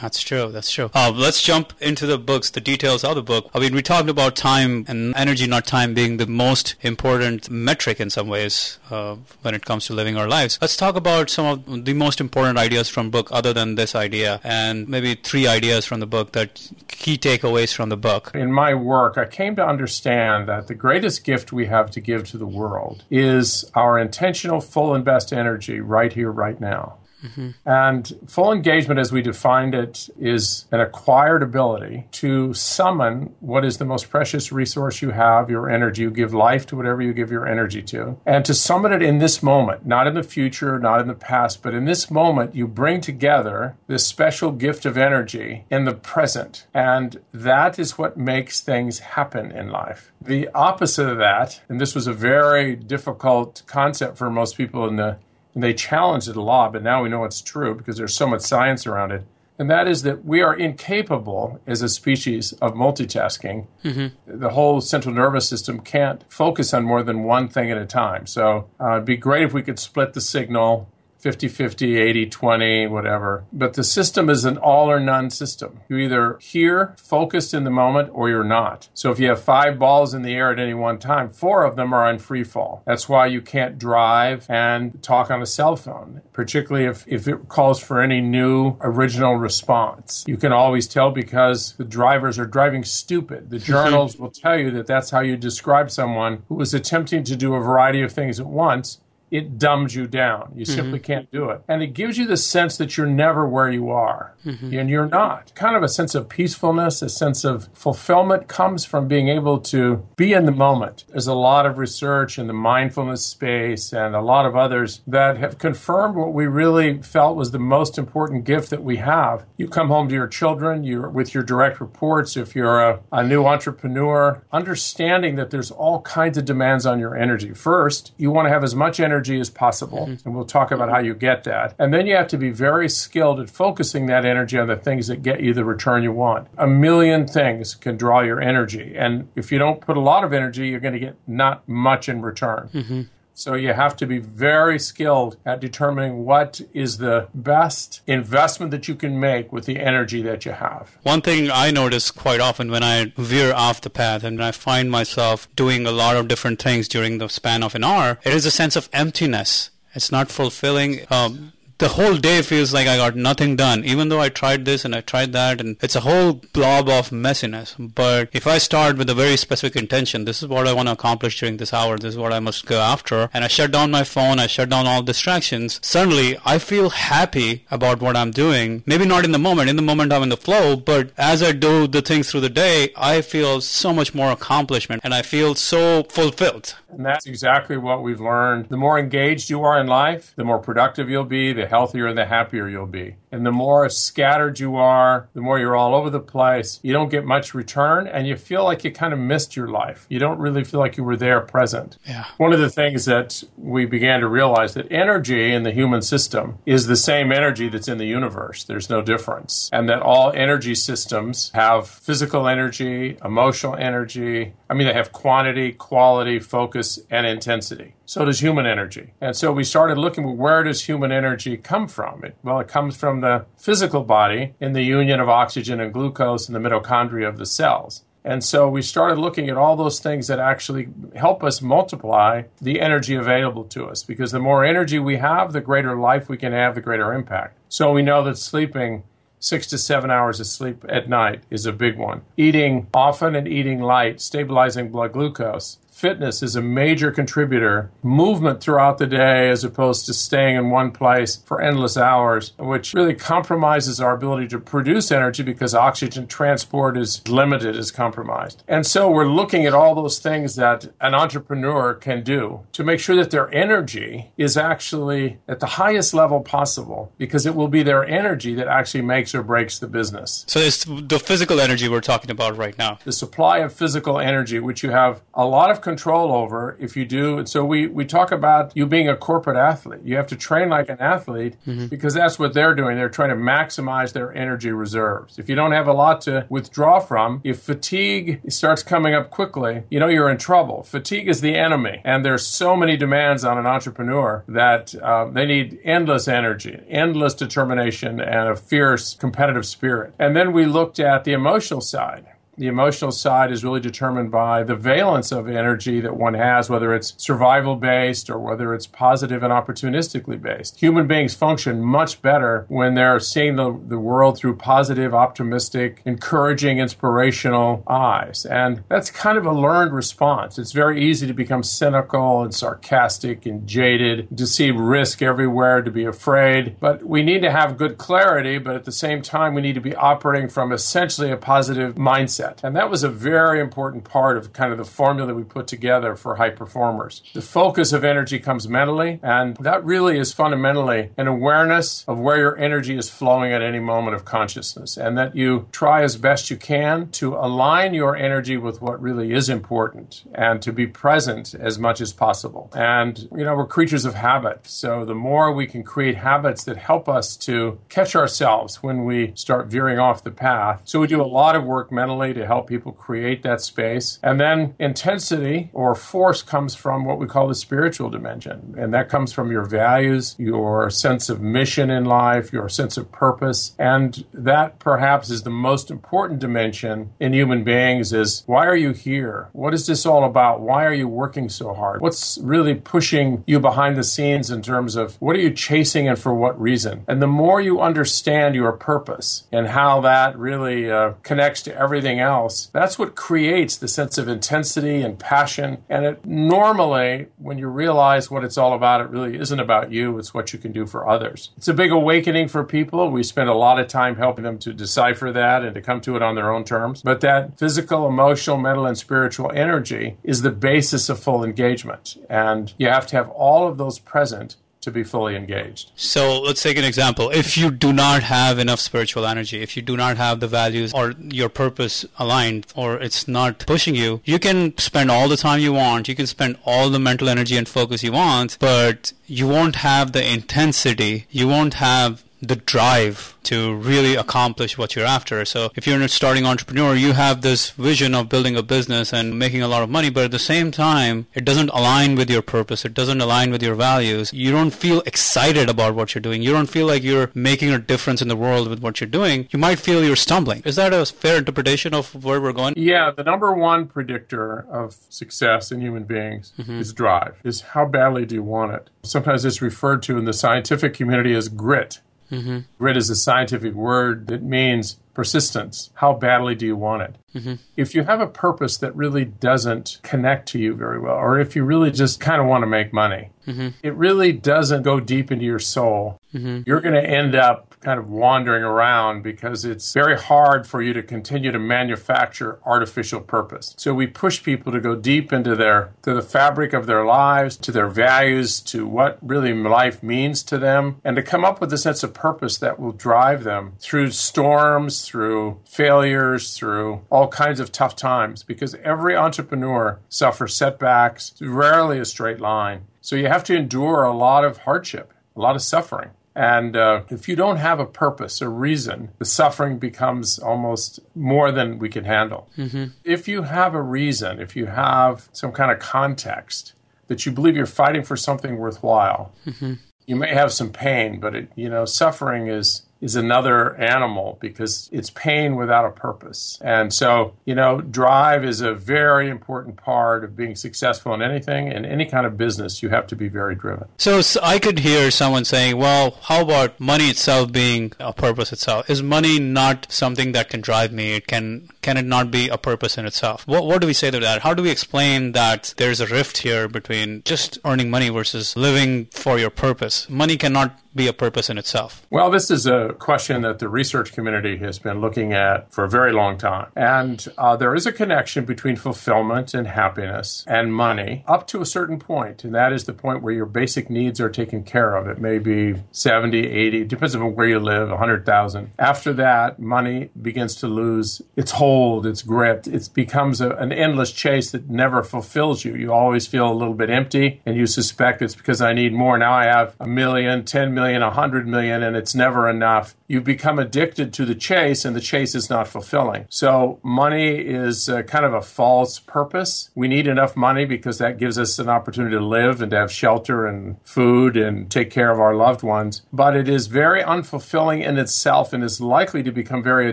That's 0.00 0.20
true. 0.22 0.50
That's 0.52 0.70
true. 0.70 0.90
Uh, 0.94 1.12
let's 1.14 1.42
jump 1.42 1.72
into 1.80 2.06
the 2.06 2.18
books, 2.18 2.50
the 2.50 2.60
details 2.60 3.02
of 3.02 3.16
the 3.16 3.22
book. 3.22 3.50
I 3.54 3.58
mean, 3.58 3.74
we 3.74 3.82
talked 3.82 4.08
about 4.08 4.36
time 4.36 4.84
and 4.88 5.14
energy, 5.16 5.46
not 5.46 5.66
time, 5.66 5.94
being 5.94 6.18
the 6.18 6.26
most 6.26 6.76
important 6.82 7.50
metric 7.50 7.98
in 7.98 8.10
some 8.10 8.28
ways 8.28 8.78
uh, 8.90 9.16
when 9.42 9.54
it 9.54 9.64
comes 9.64 9.86
to 9.86 9.94
living 9.94 10.16
our 10.16 10.28
lives. 10.28 10.58
Let's 10.60 10.76
talk 10.76 10.94
about 10.94 11.30
some 11.30 11.46
of 11.46 11.84
the 11.84 11.94
most 11.94 12.20
important 12.20 12.58
ideas 12.58 12.88
from 12.88 13.10
book, 13.10 13.28
other 13.32 13.52
than 13.52 13.74
this 13.74 13.94
idea, 13.94 14.40
and 14.44 14.88
maybe 14.88 15.14
three 15.16 15.46
ideas 15.46 15.84
from 15.84 16.00
the 16.00 16.06
book 16.06 16.32
that 16.32 16.70
key 16.86 17.18
takeaways 17.18 17.74
from 17.74 17.88
the 17.88 17.96
book. 17.96 18.30
In 18.34 18.52
my 18.52 18.74
work, 18.74 19.18
I 19.18 19.24
came 19.24 19.56
to 19.56 19.66
understand 19.66 20.48
that 20.48 20.68
the 20.68 20.74
greatest 20.74 21.24
gift 21.24 21.52
we 21.52 21.66
have 21.66 21.90
to 21.92 22.00
give 22.00 22.28
to 22.30 22.38
the 22.38 22.46
world 22.46 23.04
is 23.10 23.64
our 23.74 23.98
intentional, 23.98 24.60
full 24.60 24.94
and 24.94 25.04
best 25.04 25.32
energy 25.32 25.80
right 25.80 26.12
here, 26.12 26.30
right 26.30 26.60
now. 26.60 26.97
Mm-hmm. 27.24 27.50
And 27.66 28.12
full 28.26 28.52
engagement, 28.52 29.00
as 29.00 29.12
we 29.12 29.22
defined 29.22 29.74
it, 29.74 30.08
is 30.18 30.66
an 30.70 30.80
acquired 30.80 31.42
ability 31.42 32.06
to 32.12 32.54
summon 32.54 33.34
what 33.40 33.64
is 33.64 33.78
the 33.78 33.84
most 33.84 34.10
precious 34.10 34.52
resource 34.52 35.02
you 35.02 35.10
have, 35.10 35.50
your 35.50 35.68
energy. 35.68 36.02
You 36.02 36.10
give 36.10 36.32
life 36.32 36.66
to 36.66 36.76
whatever 36.76 37.02
you 37.02 37.12
give 37.12 37.30
your 37.30 37.46
energy 37.46 37.82
to, 37.82 38.18
and 38.24 38.44
to 38.44 38.54
summon 38.54 38.92
it 38.92 39.02
in 39.02 39.18
this 39.18 39.42
moment, 39.42 39.86
not 39.86 40.06
in 40.06 40.14
the 40.14 40.22
future, 40.22 40.78
not 40.78 41.00
in 41.00 41.08
the 41.08 41.14
past, 41.14 41.62
but 41.62 41.74
in 41.74 41.84
this 41.84 42.10
moment, 42.10 42.54
you 42.54 42.66
bring 42.66 43.00
together 43.00 43.76
this 43.86 44.06
special 44.06 44.52
gift 44.52 44.86
of 44.86 44.96
energy 44.96 45.64
in 45.70 45.84
the 45.84 45.94
present. 45.94 46.66
And 46.72 47.20
that 47.32 47.78
is 47.78 47.98
what 47.98 48.16
makes 48.16 48.60
things 48.60 49.00
happen 49.00 49.50
in 49.50 49.70
life. 49.70 50.12
The 50.20 50.48
opposite 50.54 51.08
of 51.08 51.18
that, 51.18 51.62
and 51.68 51.80
this 51.80 51.94
was 51.94 52.06
a 52.06 52.12
very 52.12 52.76
difficult 52.76 53.62
concept 53.66 54.18
for 54.18 54.30
most 54.30 54.56
people 54.56 54.86
in 54.86 54.96
the 54.96 55.18
and 55.58 55.62
they 55.64 55.74
challenged 55.74 56.28
it 56.28 56.36
a 56.36 56.40
lot, 56.40 56.72
but 56.72 56.84
now 56.84 57.02
we 57.02 57.08
know 57.08 57.24
it's 57.24 57.42
true 57.42 57.74
because 57.74 57.96
there's 57.96 58.14
so 58.14 58.28
much 58.28 58.42
science 58.42 58.86
around 58.86 59.10
it. 59.10 59.24
And 59.58 59.68
that 59.68 59.88
is 59.88 60.04
that 60.04 60.24
we 60.24 60.40
are 60.40 60.54
incapable 60.54 61.60
as 61.66 61.82
a 61.82 61.88
species 61.88 62.52
of 62.62 62.74
multitasking. 62.74 63.66
Mm-hmm. 63.82 64.38
The 64.38 64.50
whole 64.50 64.80
central 64.80 65.12
nervous 65.12 65.48
system 65.48 65.80
can't 65.80 66.22
focus 66.32 66.72
on 66.72 66.84
more 66.84 67.02
than 67.02 67.24
one 67.24 67.48
thing 67.48 67.72
at 67.72 67.76
a 67.76 67.86
time. 67.86 68.28
So 68.28 68.70
uh, 68.80 68.92
it'd 68.92 69.04
be 69.04 69.16
great 69.16 69.42
if 69.46 69.52
we 69.52 69.64
could 69.64 69.80
split 69.80 70.12
the 70.12 70.20
signal 70.20 70.88
50 71.18 71.48
50, 71.48 71.96
80 71.96 72.26
20, 72.26 72.86
whatever. 72.86 73.44
But 73.52 73.74
the 73.74 73.84
system 73.84 74.30
is 74.30 74.44
an 74.44 74.56
all 74.56 74.90
or 74.90 75.00
none 75.00 75.30
system. 75.30 75.80
You 75.88 75.96
either 75.98 76.38
here, 76.40 76.94
focused 76.96 77.52
in 77.52 77.64
the 77.64 77.70
moment, 77.70 78.10
or 78.12 78.28
you're 78.28 78.44
not. 78.44 78.88
So 78.94 79.10
if 79.10 79.18
you 79.18 79.28
have 79.28 79.42
five 79.42 79.78
balls 79.78 80.14
in 80.14 80.22
the 80.22 80.34
air 80.34 80.52
at 80.52 80.60
any 80.60 80.74
one 80.74 80.98
time, 80.98 81.28
four 81.28 81.64
of 81.64 81.76
them 81.76 81.92
are 81.92 82.06
on 82.06 82.18
free 82.18 82.44
fall. 82.44 82.82
That's 82.86 83.08
why 83.08 83.26
you 83.26 83.40
can't 83.40 83.78
drive 83.78 84.46
and 84.48 85.02
talk 85.02 85.30
on 85.30 85.42
a 85.42 85.46
cell 85.46 85.76
phone, 85.76 86.22
particularly 86.32 86.86
if, 86.86 87.04
if 87.08 87.26
it 87.26 87.48
calls 87.48 87.80
for 87.80 88.00
any 88.00 88.20
new 88.20 88.76
original 88.80 89.36
response. 89.36 90.24
You 90.26 90.36
can 90.36 90.52
always 90.52 90.86
tell 90.86 91.10
because 91.10 91.72
the 91.74 91.84
drivers 91.84 92.38
are 92.38 92.46
driving 92.46 92.84
stupid. 92.84 93.50
The 93.50 93.58
journals 93.68 94.18
will 94.18 94.30
tell 94.30 94.56
you 94.56 94.70
that 94.72 94.86
that's 94.86 95.10
how 95.10 95.20
you 95.20 95.36
describe 95.36 95.90
someone 95.90 96.42
who 96.48 96.54
was 96.54 96.74
attempting 96.74 97.24
to 97.24 97.36
do 97.36 97.54
a 97.54 97.60
variety 97.60 98.02
of 98.02 98.12
things 98.12 98.38
at 98.38 98.46
once 98.46 99.00
it 99.30 99.58
dumbs 99.58 99.94
you 99.94 100.06
down. 100.06 100.52
You 100.54 100.64
mm-hmm. 100.64 100.74
simply 100.74 100.98
can't 100.98 101.30
do 101.30 101.50
it. 101.50 101.62
And 101.68 101.82
it 101.82 101.88
gives 101.88 102.18
you 102.18 102.26
the 102.26 102.36
sense 102.36 102.76
that 102.76 102.96
you're 102.96 103.06
never 103.06 103.48
where 103.48 103.70
you 103.70 103.90
are. 103.90 104.34
Mm-hmm. 104.44 104.78
And 104.78 104.88
you're 104.90 105.08
not. 105.08 105.54
Kind 105.54 105.76
of 105.76 105.82
a 105.82 105.88
sense 105.88 106.14
of 106.14 106.28
peacefulness, 106.28 107.02
a 107.02 107.08
sense 107.08 107.44
of 107.44 107.68
fulfillment 107.74 108.48
comes 108.48 108.84
from 108.84 109.08
being 109.08 109.28
able 109.28 109.58
to 109.60 110.06
be 110.16 110.32
in 110.32 110.46
the 110.46 110.52
moment. 110.52 111.04
There's 111.08 111.26
a 111.26 111.34
lot 111.34 111.66
of 111.66 111.76
research 111.76 112.38
in 112.38 112.46
the 112.46 112.52
mindfulness 112.52 113.24
space 113.24 113.92
and 113.92 114.14
a 114.14 114.20
lot 114.20 114.46
of 114.46 114.56
others 114.56 115.02
that 115.06 115.36
have 115.38 115.58
confirmed 115.58 116.16
what 116.16 116.32
we 116.32 116.46
really 116.46 117.02
felt 117.02 117.36
was 117.36 117.50
the 117.50 117.58
most 117.58 117.98
important 117.98 118.44
gift 118.44 118.70
that 118.70 118.82
we 118.82 118.96
have. 118.96 119.44
You 119.56 119.68
come 119.68 119.88
home 119.88 120.08
to 120.08 120.14
your 120.14 120.28
children, 120.28 120.84
you're 120.84 121.10
with 121.10 121.34
your 121.34 121.42
direct 121.42 121.80
reports, 121.80 122.36
if 122.36 122.54
you're 122.54 122.80
a, 122.80 123.00
a 123.12 123.24
new 123.24 123.44
entrepreneur, 123.44 124.42
understanding 124.52 125.36
that 125.36 125.50
there's 125.50 125.70
all 125.70 126.00
kinds 126.02 126.38
of 126.38 126.44
demands 126.44 126.86
on 126.86 126.98
your 126.98 127.16
energy. 127.16 127.52
First, 127.52 128.12
you 128.16 128.30
want 128.30 128.46
to 128.46 128.50
have 128.50 128.64
as 128.64 128.74
much 128.74 129.00
energy 129.00 129.17
energy 129.18 129.40
as 129.40 129.50
possible. 129.50 130.06
Mm-hmm. 130.06 130.28
And 130.28 130.34
we'll 130.34 130.44
talk 130.44 130.70
about 130.70 130.90
how 130.90 130.98
you 130.98 131.14
get 131.14 131.44
that. 131.44 131.74
And 131.78 131.92
then 131.92 132.06
you 132.06 132.14
have 132.14 132.28
to 132.28 132.38
be 132.38 132.50
very 132.50 132.88
skilled 132.88 133.40
at 133.40 133.50
focusing 133.50 134.06
that 134.06 134.24
energy 134.24 134.58
on 134.58 134.68
the 134.68 134.76
things 134.76 135.08
that 135.08 135.22
get 135.22 135.40
you 135.40 135.52
the 135.52 135.64
return 135.64 136.02
you 136.02 136.12
want. 136.12 136.48
A 136.56 136.66
million 136.66 137.26
things 137.26 137.74
can 137.74 137.96
draw 137.96 138.20
your 138.20 138.40
energy. 138.40 138.94
And 138.96 139.28
if 139.34 139.50
you 139.50 139.58
don't 139.58 139.80
put 139.80 139.96
a 139.96 140.00
lot 140.00 140.22
of 140.22 140.32
energy, 140.32 140.68
you're 140.68 140.80
going 140.80 140.94
to 140.94 141.00
get 141.00 141.16
not 141.26 141.68
much 141.68 142.08
in 142.08 142.22
return. 142.22 142.70
Mm-hmm. 142.72 143.02
So 143.38 143.54
you 143.54 143.72
have 143.72 143.94
to 143.98 144.06
be 144.06 144.18
very 144.18 144.80
skilled 144.80 145.36
at 145.46 145.60
determining 145.60 146.24
what 146.24 146.60
is 146.72 146.98
the 146.98 147.28
best 147.32 148.02
investment 148.04 148.72
that 148.72 148.88
you 148.88 148.96
can 148.96 149.20
make 149.20 149.52
with 149.52 149.64
the 149.64 149.78
energy 149.78 150.22
that 150.22 150.44
you 150.44 150.50
have. 150.50 150.98
One 151.04 151.22
thing 151.22 151.48
I 151.48 151.70
notice 151.70 152.10
quite 152.10 152.40
often 152.40 152.68
when 152.68 152.82
I 152.82 153.12
veer 153.16 153.54
off 153.54 153.80
the 153.80 153.90
path 153.90 154.24
and 154.24 154.42
I 154.42 154.50
find 154.50 154.90
myself 154.90 155.46
doing 155.54 155.86
a 155.86 155.92
lot 155.92 156.16
of 156.16 156.26
different 156.26 156.60
things 156.60 156.88
during 156.88 157.18
the 157.18 157.28
span 157.28 157.62
of 157.62 157.76
an 157.76 157.84
hour, 157.84 158.18
it 158.24 158.34
is 158.34 158.44
a 158.44 158.50
sense 158.50 158.74
of 158.74 158.88
emptiness. 158.92 159.70
It's 159.94 160.10
not 160.10 160.32
fulfilling. 160.32 161.06
Um, 161.08 161.52
the 161.78 161.88
whole 161.88 162.16
day 162.16 162.42
feels 162.42 162.74
like 162.74 162.88
I 162.88 162.96
got 162.96 163.14
nothing 163.14 163.54
done, 163.54 163.84
even 163.84 164.08
though 164.08 164.20
I 164.20 164.28
tried 164.28 164.64
this 164.64 164.84
and 164.84 164.94
I 164.94 165.00
tried 165.00 165.32
that, 165.32 165.60
and 165.60 165.76
it's 165.80 165.94
a 165.94 166.00
whole 166.00 166.34
blob 166.52 166.88
of 166.88 167.10
messiness. 167.10 167.74
But 167.78 168.30
if 168.32 168.46
I 168.46 168.58
start 168.58 168.98
with 168.98 169.08
a 169.08 169.14
very 169.14 169.36
specific 169.36 169.76
intention, 169.76 170.24
this 170.24 170.42
is 170.42 170.48
what 170.48 170.66
I 170.66 170.72
want 170.72 170.88
to 170.88 170.92
accomplish 170.92 171.38
during 171.38 171.58
this 171.58 171.72
hour, 171.72 171.96
this 171.96 172.14
is 172.14 172.18
what 172.18 172.32
I 172.32 172.40
must 172.40 172.66
go 172.66 172.80
after, 172.80 173.30
and 173.32 173.44
I 173.44 173.48
shut 173.48 173.70
down 173.70 173.92
my 173.92 174.02
phone, 174.02 174.40
I 174.40 174.48
shut 174.48 174.68
down 174.68 174.86
all 174.86 175.02
distractions, 175.02 175.78
suddenly 175.82 176.36
I 176.44 176.58
feel 176.58 176.90
happy 176.90 177.64
about 177.70 178.00
what 178.00 178.16
I'm 178.16 178.32
doing. 178.32 178.82
Maybe 178.84 179.06
not 179.06 179.24
in 179.24 179.32
the 179.32 179.38
moment, 179.38 179.70
in 179.70 179.76
the 179.76 179.82
moment 179.82 180.12
I'm 180.12 180.24
in 180.24 180.30
the 180.30 180.36
flow, 180.36 180.74
but 180.74 181.12
as 181.16 181.42
I 181.44 181.52
do 181.52 181.86
the 181.86 182.02
things 182.02 182.30
through 182.30 182.40
the 182.40 182.48
day, 182.48 182.92
I 182.96 183.20
feel 183.22 183.60
so 183.60 183.92
much 183.92 184.14
more 184.14 184.32
accomplishment 184.32 185.02
and 185.04 185.14
I 185.14 185.22
feel 185.22 185.54
so 185.54 186.02
fulfilled. 186.04 186.74
And 186.90 187.04
that's 187.04 187.26
exactly 187.26 187.76
what 187.76 188.02
we've 188.02 188.20
learned. 188.20 188.70
The 188.70 188.76
more 188.76 188.98
engaged 188.98 189.50
you 189.50 189.62
are 189.62 189.78
in 189.78 189.86
life, 189.86 190.32
the 190.36 190.44
more 190.44 190.58
productive 190.58 191.08
you'll 191.08 191.24
be, 191.24 191.52
the 191.52 191.67
healthier 191.68 192.06
and 192.06 192.18
the 192.18 192.26
happier 192.26 192.68
you'll 192.68 192.86
be. 192.86 193.16
And 193.30 193.44
the 193.44 193.52
more 193.52 193.88
scattered 193.88 194.58
you 194.58 194.76
are, 194.76 195.28
the 195.34 195.40
more 195.40 195.58
you're 195.58 195.76
all 195.76 195.94
over 195.94 196.10
the 196.10 196.20
place, 196.20 196.80
you 196.82 196.92
don't 196.92 197.10
get 197.10 197.24
much 197.24 197.54
return 197.54 198.06
and 198.06 198.26
you 198.26 198.36
feel 198.36 198.64
like 198.64 198.84
you 198.84 198.90
kind 198.90 199.12
of 199.12 199.18
missed 199.18 199.56
your 199.56 199.68
life. 199.68 200.06
You 200.08 200.18
don't 200.18 200.38
really 200.38 200.64
feel 200.64 200.80
like 200.80 200.96
you 200.96 201.04
were 201.04 201.16
there 201.16 201.40
present. 201.40 201.98
Yeah. 202.06 202.26
One 202.36 202.52
of 202.52 202.60
the 202.60 202.70
things 202.70 203.04
that 203.04 203.42
we 203.56 203.86
began 203.86 204.20
to 204.20 204.28
realize 204.28 204.74
that 204.74 204.90
energy 204.90 205.52
in 205.52 205.62
the 205.62 205.72
human 205.72 206.02
system 206.02 206.58
is 206.66 206.86
the 206.86 206.96
same 206.96 207.32
energy 207.32 207.68
that's 207.68 207.88
in 207.88 207.98
the 207.98 208.06
universe. 208.06 208.64
There's 208.64 208.90
no 208.90 209.02
difference. 209.02 209.68
And 209.72 209.88
that 209.88 210.02
all 210.02 210.32
energy 210.32 210.74
systems 210.74 211.50
have 211.54 211.88
physical 211.88 212.48
energy, 212.48 213.18
emotional 213.24 213.76
energy. 213.76 214.54
I 214.70 214.74
mean, 214.74 214.86
they 214.86 214.94
have 214.94 215.12
quantity, 215.12 215.72
quality, 215.72 216.38
focus, 216.38 216.98
and 217.10 217.26
intensity. 217.26 217.94
So 218.08 218.24
does 218.24 218.40
human 218.40 218.64
energy. 218.64 219.12
And 219.20 219.36
so 219.36 219.52
we 219.52 219.64
started 219.64 219.98
looking 219.98 220.38
where 220.38 220.62
does 220.62 220.84
human 220.84 221.12
energy 221.12 221.58
come 221.58 221.88
from? 221.88 222.24
It, 222.24 222.36
well, 222.42 222.58
it 222.58 222.66
comes 222.68 222.96
the 223.20 223.46
physical 223.56 224.02
body 224.02 224.54
in 224.60 224.72
the 224.72 224.82
union 224.82 225.20
of 225.20 225.28
oxygen 225.28 225.80
and 225.80 225.92
glucose 225.92 226.48
in 226.48 226.54
the 226.54 226.60
mitochondria 226.60 227.28
of 227.28 227.38
the 227.38 227.46
cells. 227.46 228.04
And 228.24 228.44
so 228.44 228.68
we 228.68 228.82
started 228.82 229.18
looking 229.18 229.48
at 229.48 229.56
all 229.56 229.76
those 229.76 230.00
things 230.00 230.26
that 230.26 230.38
actually 230.38 230.88
help 231.16 231.42
us 231.42 231.62
multiply 231.62 232.42
the 232.60 232.80
energy 232.80 233.14
available 233.14 233.64
to 233.64 233.86
us 233.86 234.02
because 234.02 234.32
the 234.32 234.38
more 234.38 234.64
energy 234.64 234.98
we 234.98 235.16
have, 235.16 235.52
the 235.52 235.60
greater 235.60 235.96
life 235.96 236.28
we 236.28 236.36
can 236.36 236.52
have, 236.52 236.74
the 236.74 236.80
greater 236.80 237.12
impact. 237.14 237.56
So 237.68 237.92
we 237.92 238.02
know 238.02 238.22
that 238.24 238.36
sleeping 238.36 239.04
six 239.40 239.66
to 239.68 239.78
seven 239.78 240.10
hours 240.10 240.40
of 240.40 240.46
sleep 240.46 240.84
at 240.88 241.08
night 241.08 241.44
is 241.48 241.64
a 241.64 241.72
big 241.72 241.96
one. 241.96 242.22
Eating 242.36 242.88
often 242.92 243.34
and 243.34 243.46
eating 243.46 243.80
light, 243.80 244.20
stabilizing 244.20 244.90
blood 244.90 245.12
glucose 245.12 245.78
fitness 245.98 246.42
is 246.42 246.54
a 246.54 246.62
major 246.62 247.10
contributor. 247.10 247.90
Movement 248.02 248.60
throughout 248.60 248.98
the 248.98 249.06
day 249.06 249.50
as 249.50 249.64
opposed 249.64 250.06
to 250.06 250.14
staying 250.14 250.56
in 250.56 250.70
one 250.70 250.92
place 250.92 251.36
for 251.36 251.60
endless 251.60 251.96
hours, 251.96 252.52
which 252.56 252.94
really 252.94 253.14
compromises 253.14 254.00
our 254.00 254.14
ability 254.14 254.46
to 254.48 254.60
produce 254.60 255.10
energy 255.10 255.42
because 255.42 255.74
oxygen 255.74 256.26
transport 256.26 256.96
is 256.96 257.26
limited, 257.26 257.74
is 257.74 257.90
compromised. 257.90 258.62
And 258.68 258.86
so 258.86 259.10
we're 259.10 259.26
looking 259.26 259.66
at 259.66 259.74
all 259.74 259.94
those 259.94 260.20
things 260.20 260.54
that 260.54 260.86
an 261.00 261.14
entrepreneur 261.14 261.94
can 261.94 262.22
do 262.22 262.60
to 262.72 262.84
make 262.84 263.00
sure 263.00 263.16
that 263.16 263.32
their 263.32 263.52
energy 263.52 264.30
is 264.36 264.56
actually 264.56 265.38
at 265.48 265.58
the 265.58 265.66
highest 265.66 266.14
level 266.14 266.40
possible 266.40 267.12
because 267.18 267.44
it 267.44 267.56
will 267.56 267.68
be 267.68 267.82
their 267.82 268.04
energy 268.04 268.54
that 268.54 268.68
actually 268.68 269.02
makes 269.02 269.34
or 269.34 269.42
breaks 269.42 269.80
the 269.80 269.88
business. 269.88 270.44
So 270.46 270.60
it's 270.60 270.84
the 270.84 271.18
physical 271.18 271.60
energy 271.60 271.88
we're 271.88 272.00
talking 272.00 272.30
about 272.30 272.56
right 272.56 272.78
now. 272.78 272.98
The 273.04 273.12
supply 273.12 273.58
of 273.58 273.72
physical 273.72 274.20
energy, 274.20 274.60
which 274.60 274.84
you 274.84 274.90
have 274.90 275.22
a 275.34 275.44
lot 275.44 275.70
of 275.70 275.80
control 275.88 276.32
over 276.32 276.76
if 276.78 276.96
you 276.96 277.04
do. 277.06 277.38
And 277.38 277.48
so 277.48 277.64
we, 277.64 277.86
we 277.86 278.04
talk 278.04 278.30
about 278.30 278.76
you 278.76 278.86
being 278.86 279.08
a 279.08 279.16
corporate 279.16 279.56
athlete. 279.56 280.02
You 280.04 280.16
have 280.16 280.26
to 280.28 280.36
train 280.36 280.68
like 280.68 280.88
an 280.88 281.00
athlete 281.00 281.56
mm-hmm. 281.66 281.86
because 281.86 282.14
that's 282.14 282.38
what 282.38 282.52
they're 282.52 282.74
doing. 282.74 282.96
They're 282.96 283.08
trying 283.08 283.30
to 283.30 283.36
maximize 283.36 284.12
their 284.12 284.32
energy 284.34 284.70
reserves. 284.70 285.38
If 285.38 285.48
you 285.48 285.54
don't 285.54 285.72
have 285.72 285.88
a 285.88 285.92
lot 285.92 286.20
to 286.22 286.46
withdraw 286.48 287.00
from, 287.00 287.40
if 287.42 287.60
fatigue 287.60 288.40
starts 288.48 288.82
coming 288.82 289.14
up 289.14 289.30
quickly, 289.30 289.84
you 289.90 289.98
know 289.98 290.08
you're 290.08 290.30
in 290.30 290.38
trouble. 290.38 290.82
Fatigue 290.82 291.28
is 291.28 291.40
the 291.40 291.54
enemy. 291.56 292.00
And 292.04 292.24
there's 292.24 292.46
so 292.46 292.76
many 292.76 292.96
demands 292.96 293.44
on 293.44 293.58
an 293.58 293.66
entrepreneur 293.66 294.44
that 294.48 294.94
uh, 294.96 295.24
they 295.30 295.46
need 295.46 295.78
endless 295.84 296.28
energy, 296.28 296.80
endless 296.88 297.34
determination, 297.34 298.20
and 298.20 298.48
a 298.50 298.56
fierce 298.56 299.14
competitive 299.14 299.66
spirit. 299.66 300.12
And 300.18 300.36
then 300.36 300.52
we 300.52 300.66
looked 300.66 301.00
at 301.00 301.24
the 301.24 301.32
emotional 301.32 301.80
side 301.80 302.26
the 302.58 302.66
emotional 302.66 303.12
side 303.12 303.52
is 303.52 303.62
really 303.64 303.80
determined 303.80 304.30
by 304.30 304.64
the 304.64 304.74
valence 304.74 305.30
of 305.30 305.48
energy 305.48 306.00
that 306.00 306.16
one 306.16 306.34
has, 306.34 306.68
whether 306.68 306.92
it's 306.92 307.14
survival 307.16 307.76
based 307.76 308.28
or 308.28 308.38
whether 308.38 308.74
it's 308.74 308.86
positive 308.86 309.42
and 309.42 309.52
opportunistically 309.52 310.40
based. 310.40 310.80
Human 310.80 311.06
beings 311.06 311.34
function 311.34 311.80
much 311.80 312.20
better 312.20 312.66
when 312.68 312.94
they're 312.94 313.20
seeing 313.20 313.56
the, 313.56 313.78
the 313.86 313.98
world 313.98 314.36
through 314.36 314.56
positive, 314.56 315.14
optimistic, 315.14 316.02
encouraging, 316.04 316.78
inspirational 316.78 317.84
eyes. 317.86 318.44
And 318.44 318.82
that's 318.88 319.10
kind 319.10 319.38
of 319.38 319.46
a 319.46 319.52
learned 319.52 319.92
response. 319.92 320.58
It's 320.58 320.72
very 320.72 321.02
easy 321.02 321.26
to 321.28 321.34
become 321.34 321.62
cynical 321.62 322.42
and 322.42 322.52
sarcastic 322.52 323.46
and 323.46 323.66
jaded, 323.68 324.36
to 324.36 324.46
see 324.46 324.72
risk 324.72 325.22
everywhere, 325.22 325.82
to 325.82 325.90
be 325.90 326.04
afraid. 326.04 326.76
But 326.80 327.04
we 327.04 327.22
need 327.22 327.42
to 327.42 327.52
have 327.52 327.78
good 327.78 327.98
clarity, 327.98 328.58
but 328.58 328.74
at 328.74 328.84
the 328.84 328.92
same 328.92 329.22
time, 329.22 329.54
we 329.54 329.62
need 329.62 329.74
to 329.74 329.80
be 329.80 329.94
operating 329.94 330.48
from 330.48 330.72
essentially 330.72 331.30
a 331.30 331.36
positive 331.36 331.94
mindset 331.94 332.47
mindset. 332.48 332.64
And 332.64 332.76
that 332.76 332.90
was 332.90 333.02
a 333.02 333.08
very 333.08 333.60
important 333.60 334.04
part 334.04 334.36
of 334.36 334.52
kind 334.52 334.72
of 334.72 334.78
the 334.78 334.84
formula 334.84 335.34
we 335.34 335.44
put 335.44 335.66
together 335.66 336.14
for 336.16 336.36
high 336.36 336.50
performers. 336.50 337.22
The 337.34 337.42
focus 337.42 337.92
of 337.92 338.04
energy 338.04 338.38
comes 338.38 338.68
mentally, 338.68 339.20
and 339.22 339.56
that 339.58 339.84
really 339.84 340.18
is 340.18 340.32
fundamentally 340.32 341.10
an 341.16 341.26
awareness 341.26 342.04
of 342.06 342.18
where 342.18 342.38
your 342.38 342.58
energy 342.58 342.96
is 342.96 343.10
flowing 343.10 343.52
at 343.52 343.62
any 343.62 343.80
moment 343.80 344.14
of 344.14 344.24
consciousness, 344.24 344.96
and 344.96 345.16
that 345.18 345.34
you 345.34 345.68
try 345.72 346.02
as 346.02 346.16
best 346.16 346.50
you 346.50 346.56
can 346.56 347.10
to 347.10 347.34
align 347.34 347.94
your 347.94 348.16
energy 348.16 348.56
with 348.56 348.80
what 348.82 349.00
really 349.00 349.32
is 349.32 349.48
important 349.48 350.24
and 350.34 350.62
to 350.62 350.72
be 350.72 350.86
present 350.86 351.54
as 351.54 351.78
much 351.78 352.00
as 352.00 352.12
possible. 352.12 352.70
And, 352.74 353.28
you 353.32 353.44
know, 353.44 353.54
we're 353.54 353.66
creatures 353.66 354.04
of 354.04 354.14
habit. 354.14 354.66
So 354.66 355.04
the 355.04 355.14
more 355.14 355.52
we 355.52 355.66
can 355.66 355.82
create 355.82 356.16
habits 356.16 356.64
that 356.64 356.76
help 356.76 357.08
us 357.08 357.36
to 357.38 357.78
catch 357.88 358.16
ourselves 358.16 358.82
when 358.82 359.04
we 359.04 359.32
start 359.34 359.66
veering 359.66 359.98
off 359.98 360.24
the 360.24 360.30
path. 360.30 360.82
So 360.84 361.00
we 361.00 361.06
do 361.06 361.20
a 361.20 361.24
lot 361.24 361.56
of 361.56 361.64
work 361.64 361.92
mentally 361.92 362.32
to 362.38 362.46
help 362.46 362.66
people 362.66 362.92
create 362.92 363.42
that 363.42 363.60
space. 363.60 364.18
And 364.22 364.40
then 364.40 364.74
intensity 364.78 365.70
or 365.72 365.94
force 365.94 366.42
comes 366.42 366.74
from 366.74 367.04
what 367.04 367.18
we 367.18 367.26
call 367.26 367.48
the 367.48 367.54
spiritual 367.54 368.10
dimension. 368.10 368.74
And 368.78 368.94
that 368.94 369.08
comes 369.08 369.32
from 369.32 369.50
your 369.50 369.64
values, 369.64 370.34
your 370.38 370.90
sense 370.90 371.28
of 371.28 371.40
mission 371.40 371.90
in 371.90 372.04
life, 372.04 372.52
your 372.52 372.68
sense 372.68 372.96
of 372.96 373.10
purpose. 373.12 373.74
And 373.78 374.24
that 374.32 374.78
perhaps 374.78 375.30
is 375.30 375.42
the 375.42 375.50
most 375.50 375.90
important 375.90 376.40
dimension 376.40 377.12
in 377.20 377.32
human 377.32 377.64
beings 377.64 378.12
is 378.12 378.42
why 378.46 378.66
are 378.66 378.76
you 378.76 378.92
here? 378.92 379.48
What 379.52 379.74
is 379.74 379.86
this 379.86 380.06
all 380.06 380.24
about? 380.24 380.60
Why 380.60 380.84
are 380.84 380.94
you 380.94 381.08
working 381.08 381.48
so 381.48 381.74
hard? 381.74 382.00
What's 382.00 382.38
really 382.42 382.74
pushing 382.74 383.44
you 383.46 383.60
behind 383.60 383.96
the 383.96 384.04
scenes 384.04 384.50
in 384.50 384.62
terms 384.62 384.96
of 384.96 385.20
what 385.20 385.36
are 385.36 385.40
you 385.40 385.52
chasing 385.52 386.08
and 386.08 386.18
for 386.18 386.34
what 386.34 386.60
reason? 386.60 387.04
And 387.08 387.20
the 387.20 387.26
more 387.26 387.60
you 387.60 387.80
understand 387.80 388.54
your 388.54 388.72
purpose 388.72 389.44
and 389.52 389.66
how 389.66 390.00
that 390.02 390.38
really 390.38 390.90
uh, 390.90 391.12
connects 391.22 391.62
to 391.62 391.76
everything 391.76 392.20
else 392.20 392.27
else. 392.28 392.66
That's 392.72 392.98
what 392.98 393.14
creates 393.14 393.76
the 393.76 393.88
sense 393.88 394.18
of 394.18 394.28
intensity 394.28 395.00
and 395.02 395.18
passion. 395.18 395.78
And 395.88 396.04
it 396.04 396.24
normally, 396.24 397.28
when 397.38 397.58
you 397.58 397.68
realize 397.68 398.30
what 398.30 398.44
it's 398.44 398.58
all 398.58 398.74
about, 398.74 399.00
it 399.00 399.08
really 399.08 399.38
isn't 399.38 399.58
about 399.58 399.90
you, 399.90 400.18
it's 400.18 400.34
what 400.34 400.52
you 400.52 400.58
can 400.58 400.72
do 400.72 400.86
for 400.86 401.08
others. 401.08 401.50
It's 401.56 401.68
a 401.68 401.74
big 401.74 401.90
awakening 401.90 402.48
for 402.48 402.62
people. 402.62 403.10
We 403.10 403.22
spend 403.22 403.48
a 403.48 403.54
lot 403.54 403.80
of 403.80 403.88
time 403.88 404.16
helping 404.16 404.44
them 404.44 404.58
to 404.58 404.72
decipher 404.72 405.32
that 405.32 405.64
and 405.64 405.74
to 405.74 405.80
come 405.80 406.00
to 406.02 406.16
it 406.16 406.22
on 406.22 406.34
their 406.34 406.52
own 406.52 406.64
terms. 406.64 407.02
But 407.02 407.20
that 407.22 407.58
physical, 407.58 408.06
emotional, 408.06 408.58
mental, 408.58 408.86
and 408.86 408.98
spiritual 408.98 409.50
energy 409.52 410.18
is 410.22 410.42
the 410.42 410.50
basis 410.50 411.08
of 411.08 411.18
full 411.18 411.42
engagement. 411.42 412.16
And 412.28 412.72
you 412.78 412.88
have 412.88 413.06
to 413.08 413.16
have 413.16 413.28
all 413.30 413.66
of 413.66 413.78
those 413.78 413.98
present 413.98 414.56
to 414.88 414.92
be 414.92 415.04
fully 415.04 415.36
engaged. 415.36 415.90
So 415.94 416.40
let's 416.40 416.62
take 416.62 416.78
an 416.78 416.84
example. 416.84 417.30
If 417.30 417.56
you 417.56 417.70
do 417.70 417.92
not 417.92 418.22
have 418.22 418.58
enough 418.58 418.80
spiritual 418.80 419.26
energy, 419.26 419.62
if 419.62 419.76
you 419.76 419.82
do 419.82 419.96
not 419.96 420.16
have 420.16 420.40
the 420.40 420.48
values 420.48 420.92
or 420.92 421.14
your 421.18 421.48
purpose 421.48 422.04
aligned, 422.18 422.66
or 422.74 422.96
it's 422.96 423.28
not 423.28 423.66
pushing 423.66 423.94
you, 423.94 424.20
you 424.24 424.38
can 424.38 424.76
spend 424.78 425.10
all 425.10 425.28
the 425.28 425.36
time 425.36 425.60
you 425.60 425.72
want, 425.72 426.08
you 426.08 426.14
can 426.14 426.26
spend 426.26 426.58
all 426.64 426.90
the 426.90 426.98
mental 426.98 427.28
energy 427.28 427.56
and 427.56 427.68
focus 427.68 428.02
you 428.02 428.12
want, 428.12 428.56
but 428.58 429.12
you 429.26 429.46
won't 429.46 429.76
have 429.76 430.12
the 430.12 430.32
intensity, 430.32 431.26
you 431.30 431.46
won't 431.46 431.74
have 431.74 432.24
the 432.40 432.56
drive 432.56 433.34
to 433.44 433.74
really 433.76 434.14
accomplish 434.14 434.76
what 434.76 434.94
you're 434.94 435.06
after. 435.06 435.44
So 435.44 435.70
if 435.74 435.86
you're 435.86 436.00
a 436.02 436.08
starting 436.08 436.44
entrepreneur, 436.44 436.94
you 436.94 437.12
have 437.12 437.40
this 437.40 437.70
vision 437.70 438.14
of 438.14 438.28
building 438.28 438.56
a 438.56 438.62
business 438.62 439.12
and 439.12 439.38
making 439.38 439.62
a 439.62 439.68
lot 439.68 439.82
of 439.82 439.88
money, 439.88 440.10
but 440.10 440.24
at 440.24 440.30
the 440.30 440.38
same 440.38 440.70
time, 440.70 441.26
it 441.34 441.44
doesn't 441.44 441.70
align 441.70 442.14
with 442.14 442.28
your 442.28 442.42
purpose. 442.42 442.84
It 442.84 442.92
doesn't 442.94 443.20
align 443.20 443.50
with 443.50 443.62
your 443.62 443.74
values. 443.74 444.32
You 444.34 444.50
don't 444.50 444.72
feel 444.72 445.00
excited 445.06 445.70
about 445.70 445.94
what 445.94 446.14
you're 446.14 446.20
doing. 446.20 446.42
You 446.42 446.52
don't 446.52 446.68
feel 446.68 446.86
like 446.86 447.02
you're 447.02 447.30
making 447.34 447.72
a 447.72 447.78
difference 447.78 448.20
in 448.20 448.28
the 448.28 448.36
world 448.36 448.68
with 448.68 448.80
what 448.80 449.00
you're 449.00 449.08
doing. 449.08 449.48
You 449.50 449.58
might 449.58 449.78
feel 449.78 450.04
you're 450.04 450.16
stumbling. 450.16 450.62
Is 450.64 450.76
that 450.76 450.92
a 450.92 451.06
fair 451.06 451.38
interpretation 451.38 451.94
of 451.94 452.22
where 452.24 452.40
we're 452.40 452.52
going? 452.52 452.74
Yeah, 452.76 453.10
the 453.10 453.24
number 453.24 453.52
one 453.54 453.86
predictor 453.86 454.66
of 454.70 454.96
success 455.08 455.72
in 455.72 455.80
human 455.80 456.04
beings 456.04 456.52
mm-hmm. 456.58 456.80
is 456.80 456.92
drive, 456.92 457.36
is 457.44 457.62
how 457.62 457.86
badly 457.86 458.26
do 458.26 458.34
you 458.34 458.42
want 458.42 458.74
it? 458.74 458.90
Sometimes 459.02 459.44
it's 459.44 459.62
referred 459.62 460.02
to 460.02 460.18
in 460.18 460.26
the 460.26 460.32
scientific 460.34 460.92
community 460.92 461.34
as 461.34 461.48
grit. 461.48 462.00
Mm-hmm. 462.30 462.58
Grit 462.78 462.96
is 462.96 463.10
a 463.10 463.16
scientific 463.16 463.74
word 463.74 464.26
that 464.28 464.42
means 464.42 464.98
persistence. 465.14 465.90
How 465.94 466.12
badly 466.14 466.54
do 466.54 466.64
you 466.64 466.76
want 466.76 467.02
it? 467.02 467.16
Mm-hmm. 467.34 467.54
If 467.76 467.94
you 467.94 468.04
have 468.04 468.20
a 468.20 468.26
purpose 468.26 468.76
that 468.78 468.94
really 468.94 469.24
doesn't 469.24 469.98
connect 470.02 470.48
to 470.50 470.58
you 470.58 470.74
very 470.74 471.00
well, 471.00 471.16
or 471.16 471.40
if 471.40 471.56
you 471.56 471.64
really 471.64 471.90
just 471.90 472.20
kind 472.20 472.40
of 472.40 472.46
want 472.46 472.62
to 472.62 472.66
make 472.66 472.92
money, 472.92 473.30
mm-hmm. 473.46 473.68
it 473.82 473.94
really 473.94 474.32
doesn't 474.32 474.82
go 474.82 475.00
deep 475.00 475.32
into 475.32 475.44
your 475.44 475.58
soul. 475.58 476.20
Mm-hmm. 476.32 476.60
You're 476.66 476.80
going 476.80 476.94
to 476.94 477.04
end 477.04 477.34
up 477.34 477.67
kind 477.80 477.98
of 477.98 478.08
wandering 478.08 478.62
around 478.62 479.22
because 479.22 479.64
it's 479.64 479.92
very 479.92 480.18
hard 480.18 480.66
for 480.66 480.82
you 480.82 480.92
to 480.92 481.02
continue 481.02 481.52
to 481.52 481.58
manufacture 481.58 482.58
artificial 482.64 483.20
purpose. 483.20 483.74
So 483.78 483.94
we 483.94 484.06
push 484.06 484.42
people 484.42 484.72
to 484.72 484.80
go 484.80 484.94
deep 484.94 485.32
into 485.32 485.54
their 485.54 485.92
to 486.02 486.14
the 486.14 486.22
fabric 486.22 486.72
of 486.72 486.86
their 486.86 487.04
lives, 487.04 487.56
to 487.58 487.72
their 487.72 487.88
values, 487.88 488.60
to 488.62 488.86
what 488.86 489.18
really 489.22 489.52
life 489.54 490.02
means 490.02 490.42
to 490.44 490.58
them, 490.58 491.00
and 491.04 491.16
to 491.16 491.22
come 491.22 491.44
up 491.44 491.60
with 491.60 491.72
a 491.72 491.78
sense 491.78 492.02
of 492.02 492.14
purpose 492.14 492.58
that 492.58 492.78
will 492.78 492.92
drive 492.92 493.44
them 493.44 493.74
through 493.78 494.10
storms, 494.10 495.06
through 495.06 495.60
failures, 495.64 496.56
through 496.56 497.02
all 497.10 497.28
kinds 497.28 497.60
of 497.60 497.72
tough 497.72 497.96
times 497.96 498.42
because 498.42 498.74
every 498.76 499.16
entrepreneur 499.16 500.00
suffers 500.08 500.54
setbacks, 500.54 501.34
rarely 501.40 501.98
a 501.98 502.04
straight 502.04 502.40
line. 502.40 502.86
So 503.00 503.16
you 503.16 503.28
have 503.28 503.44
to 503.44 503.56
endure 503.56 504.02
a 504.02 504.14
lot 504.14 504.44
of 504.44 504.58
hardship, 504.58 505.12
a 505.36 505.40
lot 505.40 505.56
of 505.56 505.62
suffering. 505.62 506.10
And 506.34 506.76
uh, 506.76 507.02
if 507.08 507.28
you 507.28 507.34
don't 507.34 507.56
have 507.56 507.80
a 507.80 507.86
purpose, 507.86 508.40
a 508.40 508.48
reason, 508.48 509.10
the 509.18 509.24
suffering 509.24 509.78
becomes 509.78 510.38
almost 510.38 511.00
more 511.14 511.50
than 511.50 511.78
we 511.78 511.88
can 511.88 512.04
handle. 512.04 512.48
Mm-hmm. 512.56 512.84
If 513.02 513.26
you 513.26 513.42
have 513.42 513.74
a 513.74 513.82
reason, 513.82 514.40
if 514.40 514.54
you 514.54 514.66
have 514.66 515.28
some 515.32 515.50
kind 515.50 515.72
of 515.72 515.80
context 515.80 516.74
that 517.08 517.26
you 517.26 517.32
believe 517.32 517.56
you're 517.56 517.66
fighting 517.66 518.04
for 518.04 518.16
something 518.16 518.56
worthwhile, 518.56 519.32
mm-hmm. 519.46 519.74
you 520.06 520.14
may 520.16 520.32
have 520.32 520.52
some 520.52 520.70
pain, 520.70 521.18
but 521.18 521.34
it, 521.34 521.50
you 521.56 521.68
know, 521.68 521.84
suffering 521.84 522.46
is 522.46 522.82
is 523.00 523.14
another 523.14 523.76
animal 523.76 524.38
because 524.40 524.88
it's 524.92 525.10
pain 525.10 525.56
without 525.56 525.84
a 525.84 525.90
purpose. 525.90 526.58
And 526.62 526.92
so, 526.92 527.34
you 527.44 527.54
know, 527.54 527.80
drive 527.80 528.44
is 528.44 528.60
a 528.60 528.74
very 528.74 529.28
important 529.28 529.76
part 529.76 530.24
of 530.24 530.36
being 530.36 530.56
successful 530.56 531.14
in 531.14 531.22
anything. 531.22 531.70
In 531.70 531.84
any 531.84 532.06
kind 532.06 532.26
of 532.26 532.36
business, 532.36 532.82
you 532.82 532.88
have 532.88 533.06
to 533.08 533.16
be 533.16 533.28
very 533.28 533.54
driven. 533.54 533.88
So, 533.98 534.20
so, 534.20 534.40
I 534.42 534.58
could 534.58 534.80
hear 534.80 535.10
someone 535.10 535.44
saying, 535.44 535.76
well, 535.76 536.18
how 536.22 536.42
about 536.42 536.80
money 536.80 537.04
itself 537.04 537.52
being 537.52 537.92
a 538.00 538.12
purpose 538.12 538.52
itself? 538.52 538.90
Is 538.90 539.02
money 539.02 539.38
not 539.38 539.86
something 539.90 540.32
that 540.32 540.48
can 540.48 540.60
drive 540.60 540.92
me? 540.92 541.14
It 541.14 541.26
can, 541.26 541.68
can 541.82 541.96
it 541.96 542.04
not 542.04 542.30
be 542.30 542.48
a 542.48 542.58
purpose 542.58 542.98
in 542.98 543.06
itself? 543.06 543.46
What, 543.46 543.64
what 543.64 543.80
do 543.80 543.86
we 543.86 543.92
say 543.92 544.10
to 544.10 544.18
that? 544.20 544.42
How 544.42 544.54
do 544.54 544.62
we 544.62 544.70
explain 544.70 545.32
that 545.32 545.74
there's 545.76 546.00
a 546.00 546.06
rift 546.06 546.38
here 546.38 546.68
between 546.68 547.22
just 547.24 547.58
earning 547.64 547.90
money 547.90 548.08
versus 548.08 548.56
living 548.56 549.06
for 549.06 549.38
your 549.38 549.50
purpose? 549.50 550.08
Money 550.08 550.36
cannot 550.36 550.78
be 550.98 551.06
a 551.06 551.12
purpose 551.12 551.48
in 551.48 551.56
itself? 551.56 552.06
Well, 552.10 552.30
this 552.30 552.50
is 552.50 552.66
a 552.66 552.94
question 552.98 553.42
that 553.42 553.58
the 553.58 553.68
research 553.68 554.12
community 554.12 554.58
has 554.58 554.78
been 554.78 555.00
looking 555.00 555.32
at 555.32 555.72
for 555.72 555.84
a 555.84 555.88
very 555.88 556.12
long 556.12 556.36
time. 556.36 556.70
And 556.76 557.26
uh, 557.38 557.56
there 557.56 557.74
is 557.74 557.86
a 557.86 557.92
connection 557.92 558.44
between 558.44 558.76
fulfillment 558.76 559.54
and 559.54 559.66
happiness 559.66 560.44
and 560.46 560.74
money 560.74 561.24
up 561.26 561.46
to 561.48 561.62
a 561.62 561.66
certain 561.66 561.98
point. 561.98 562.44
And 562.44 562.54
that 562.54 562.72
is 562.72 562.84
the 562.84 562.92
point 562.92 563.22
where 563.22 563.32
your 563.32 563.46
basic 563.46 563.88
needs 563.88 564.20
are 564.20 564.28
taken 564.28 564.64
care 564.64 564.96
of. 564.96 565.06
It 565.06 565.20
may 565.20 565.38
be 565.38 565.76
70, 565.92 566.46
80, 566.46 566.84
depends 566.84 567.14
on 567.14 567.34
where 567.34 567.46
you 567.46 567.60
live, 567.60 567.88
100,000. 567.88 568.72
After 568.78 569.12
that, 569.14 569.58
money 569.58 570.10
begins 570.20 570.56
to 570.56 570.66
lose 570.66 571.22
its 571.36 571.52
hold 571.52 572.06
it's 572.08 572.22
gripped. 572.22 572.66
It 572.66 572.88
becomes 572.92 573.40
a, 573.40 573.50
an 573.50 573.72
endless 573.72 574.10
chase 574.10 574.50
that 574.50 574.68
never 574.68 575.04
fulfills 575.04 575.64
you. 575.64 575.76
You 575.76 575.92
always 575.92 576.26
feel 576.26 576.50
a 576.50 576.52
little 576.52 576.74
bit 576.74 576.90
empty 576.90 577.40
and 577.46 577.56
you 577.56 577.66
suspect 577.66 578.22
it's 578.22 578.34
because 578.34 578.60
I 578.60 578.72
need 578.72 578.92
more. 578.92 579.16
Now 579.18 579.34
I 579.34 579.44
have 579.44 579.76
a 579.78 579.86
million, 579.86 580.44
ten 580.44 580.74
million, 580.74 580.87
a 580.96 581.10
hundred 581.10 581.46
million, 581.46 581.82
and 581.82 581.96
it's 581.96 582.14
never 582.14 582.48
enough. 582.48 582.94
You 583.06 583.20
become 583.20 583.58
addicted 583.58 584.12
to 584.14 584.24
the 584.24 584.34
chase 584.34 584.84
and 584.84 584.94
the 584.94 585.00
chase 585.00 585.34
is 585.34 585.48
not 585.48 585.66
fulfilling. 585.66 586.26
So 586.28 586.78
money 586.82 587.38
is 587.38 587.88
uh, 587.88 588.02
kind 588.02 588.24
of 588.24 588.34
a 588.34 588.42
false 588.42 588.98
purpose. 588.98 589.70
We 589.74 589.88
need 589.88 590.06
enough 590.06 590.36
money 590.36 590.66
because 590.66 590.98
that 590.98 591.18
gives 591.18 591.38
us 591.38 591.58
an 591.58 591.68
opportunity 591.68 592.16
to 592.16 592.24
live 592.24 592.60
and 592.60 592.70
to 592.70 592.76
have 592.76 592.92
shelter 592.92 593.46
and 593.46 593.76
food 593.82 594.36
and 594.36 594.70
take 594.70 594.90
care 594.90 595.10
of 595.10 595.18
our 595.18 595.34
loved 595.34 595.62
ones. 595.62 596.02
But 596.12 596.36
it 596.36 596.48
is 596.48 596.66
very 596.66 597.02
unfulfilling 597.02 597.82
in 597.82 597.98
itself 597.98 598.52
and 598.52 598.62
is 598.62 598.80
likely 598.80 599.22
to 599.22 599.32
become 599.32 599.62
very 599.62 599.92